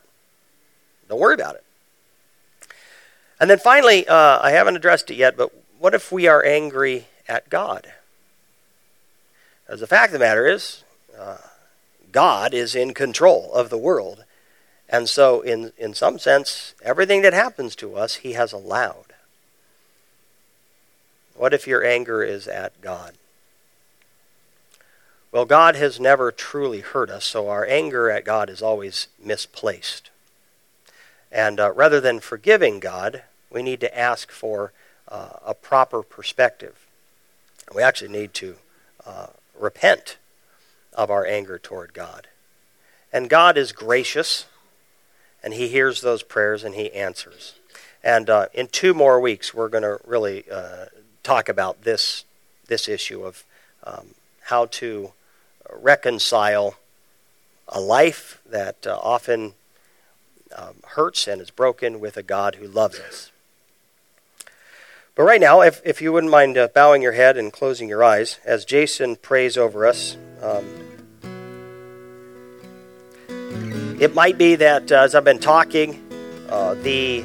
don't 1.08 1.20
worry 1.20 1.34
about 1.34 1.56
it. 1.56 1.64
And 3.40 3.50
then 3.50 3.58
finally, 3.58 4.06
uh, 4.06 4.40
I 4.40 4.52
haven't 4.52 4.76
addressed 4.76 5.10
it 5.10 5.16
yet, 5.16 5.36
but 5.36 5.50
what 5.78 5.94
if 5.94 6.10
we 6.10 6.26
are 6.26 6.44
angry 6.44 7.06
at 7.28 7.50
God? 7.50 7.92
As 9.68 9.80
the 9.80 9.86
fact 9.86 10.12
of 10.12 10.12
the 10.14 10.24
matter 10.24 10.46
is, 10.46 10.84
uh, 11.18 11.38
God 12.12 12.54
is 12.54 12.74
in 12.74 12.94
control 12.94 13.52
of 13.52 13.70
the 13.70 13.78
world. 13.78 14.24
And 14.88 15.08
so, 15.08 15.40
in, 15.40 15.72
in 15.78 15.94
some 15.94 16.18
sense, 16.18 16.74
everything 16.82 17.22
that 17.22 17.32
happens 17.32 17.74
to 17.76 17.96
us, 17.96 18.16
He 18.16 18.34
has 18.34 18.52
allowed. 18.52 19.13
What 21.34 21.52
if 21.52 21.66
your 21.66 21.84
anger 21.84 22.22
is 22.22 22.46
at 22.46 22.80
God? 22.80 23.14
Well, 25.32 25.44
God 25.44 25.74
has 25.74 25.98
never 25.98 26.30
truly 26.30 26.80
hurt 26.80 27.10
us, 27.10 27.24
so 27.24 27.48
our 27.48 27.66
anger 27.66 28.08
at 28.08 28.24
God 28.24 28.48
is 28.48 28.62
always 28.62 29.08
misplaced. 29.22 30.10
And 31.32 31.58
uh, 31.58 31.72
rather 31.72 32.00
than 32.00 32.20
forgiving 32.20 32.78
God, 32.78 33.22
we 33.50 33.62
need 33.62 33.80
to 33.80 33.98
ask 33.98 34.30
for 34.30 34.72
uh, 35.08 35.30
a 35.44 35.54
proper 35.54 36.04
perspective. 36.04 36.86
We 37.74 37.82
actually 37.82 38.12
need 38.12 38.32
to 38.34 38.56
uh, 39.04 39.26
repent 39.58 40.18
of 40.92 41.10
our 41.10 41.26
anger 41.26 41.58
toward 41.58 41.92
God. 41.92 42.28
And 43.12 43.28
God 43.28 43.56
is 43.56 43.72
gracious 43.72 44.46
and 45.42 45.54
he 45.54 45.68
hears 45.68 46.00
those 46.00 46.22
prayers 46.22 46.64
and 46.64 46.74
he 46.74 46.92
answers. 46.92 47.54
And 48.02 48.30
uh, 48.30 48.46
in 48.54 48.68
two 48.68 48.94
more 48.94 49.20
weeks, 49.20 49.52
we're 49.52 49.68
going 49.68 49.82
to 49.82 49.98
really 50.06 50.44
uh, 50.50 50.86
talk 51.24 51.48
about 51.48 51.82
this 51.82 52.24
this 52.68 52.88
issue 52.88 53.24
of 53.24 53.44
um, 53.82 54.14
how 54.42 54.66
to 54.66 55.12
reconcile 55.68 56.76
a 57.68 57.80
life 57.80 58.40
that 58.48 58.86
uh, 58.86 58.98
often 59.02 59.54
um, 60.56 60.76
hurts 60.88 61.26
and 61.26 61.40
is 61.40 61.50
broken 61.50 61.98
with 61.98 62.16
a 62.16 62.22
God 62.22 62.54
who 62.56 62.68
loves 62.68 63.00
us. 63.00 63.32
But 65.16 65.24
right 65.24 65.40
now, 65.40 65.60
if, 65.60 65.82
if 65.84 66.00
you 66.00 66.12
wouldn't 66.12 66.30
mind 66.30 66.56
uh, 66.56 66.68
bowing 66.68 67.02
your 67.02 67.12
head 67.12 67.36
and 67.36 67.52
closing 67.52 67.88
your 67.88 68.04
eyes 68.04 68.38
as 68.44 68.64
Jason 68.64 69.16
prays 69.16 69.56
over 69.56 69.86
us. 69.86 70.16
Um, 70.40 70.84
It 74.00 74.12
might 74.12 74.36
be 74.36 74.56
that 74.56 74.90
uh, 74.90 74.96
as 74.96 75.14
I've 75.14 75.24
been 75.24 75.38
talking, 75.38 76.02
uh, 76.50 76.74
the 76.74 77.24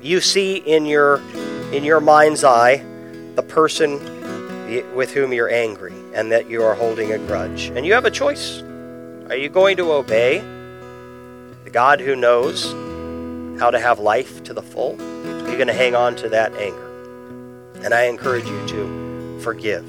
you 0.00 0.20
see 0.20 0.56
in 0.56 0.86
your 0.86 1.20
in 1.70 1.84
your 1.84 2.00
mind's 2.00 2.42
eye 2.42 2.82
the 3.34 3.42
person 3.42 3.98
with 4.94 5.12
whom 5.12 5.32
you're 5.32 5.50
angry 5.50 5.94
and 6.14 6.32
that 6.32 6.48
you 6.48 6.62
are 6.62 6.74
holding 6.74 7.12
a 7.12 7.18
grudge, 7.18 7.66
and 7.66 7.84
you 7.86 7.92
have 7.92 8.04
a 8.04 8.10
choice. 8.10 8.62
Are 9.28 9.36
you 9.36 9.48
going 9.48 9.76
to 9.78 9.92
obey 9.92 10.38
the 11.64 11.70
God 11.70 12.00
who 12.00 12.16
knows 12.16 12.72
how 13.60 13.70
to 13.70 13.78
have 13.78 13.98
life 13.98 14.42
to 14.44 14.54
the 14.54 14.62
full? 14.62 15.00
Are 15.00 15.50
you 15.50 15.56
going 15.56 15.68
to 15.68 15.74
hang 15.74 15.94
on 15.94 16.16
to 16.16 16.28
that 16.30 16.54
anger? 16.54 16.88
And 17.82 17.94
I 17.94 18.04
encourage 18.04 18.46
you 18.46 18.66
to 18.68 19.40
forgive. 19.42 19.84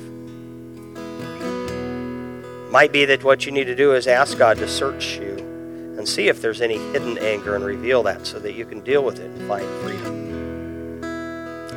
Might 2.71 2.91
be 2.91 3.05
that 3.05 3.23
what 3.23 3.45
you 3.45 3.51
need 3.51 3.65
to 3.65 3.75
do 3.75 3.93
is 3.93 4.07
ask 4.07 4.37
God 4.37 4.57
to 4.57 4.67
search 4.67 5.17
you 5.17 5.37
and 5.97 6.07
see 6.07 6.27
if 6.27 6.41
there's 6.41 6.61
any 6.61 6.77
hidden 6.91 7.17
anger 7.19 7.55
and 7.55 7.63
reveal 7.63 8.03
that 8.03 8.25
so 8.25 8.39
that 8.39 8.53
you 8.53 8.65
can 8.65 8.79
deal 8.79 9.03
with 9.03 9.19
it 9.19 9.29
and 9.29 9.47
find 9.47 9.65
freedom. 9.83 10.22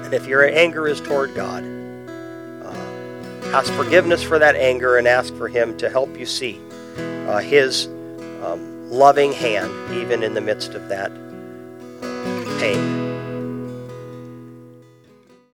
And 0.07 0.15
if 0.15 0.29
your 0.29 0.49
anger 0.49 0.87
is 0.87 1.01
toward 1.01 1.35
God, 1.35 1.65
uh, 2.63 3.51
ask 3.53 3.73
forgiveness 3.73 4.23
for 4.23 4.39
that 4.39 4.55
anger 4.55 4.99
and 4.99 5.09
ask 5.09 5.35
for 5.35 5.49
Him 5.49 5.77
to 5.79 5.91
help 5.91 6.17
you 6.17 6.25
see 6.25 6.61
uh, 7.27 7.39
His 7.39 7.87
um, 8.41 8.89
loving 8.89 9.33
hand 9.33 9.73
even 9.97 10.23
in 10.23 10.33
the 10.33 10.41
midst 10.41 10.75
of 10.75 10.89
that 10.91 11.11
pain. 12.61 12.96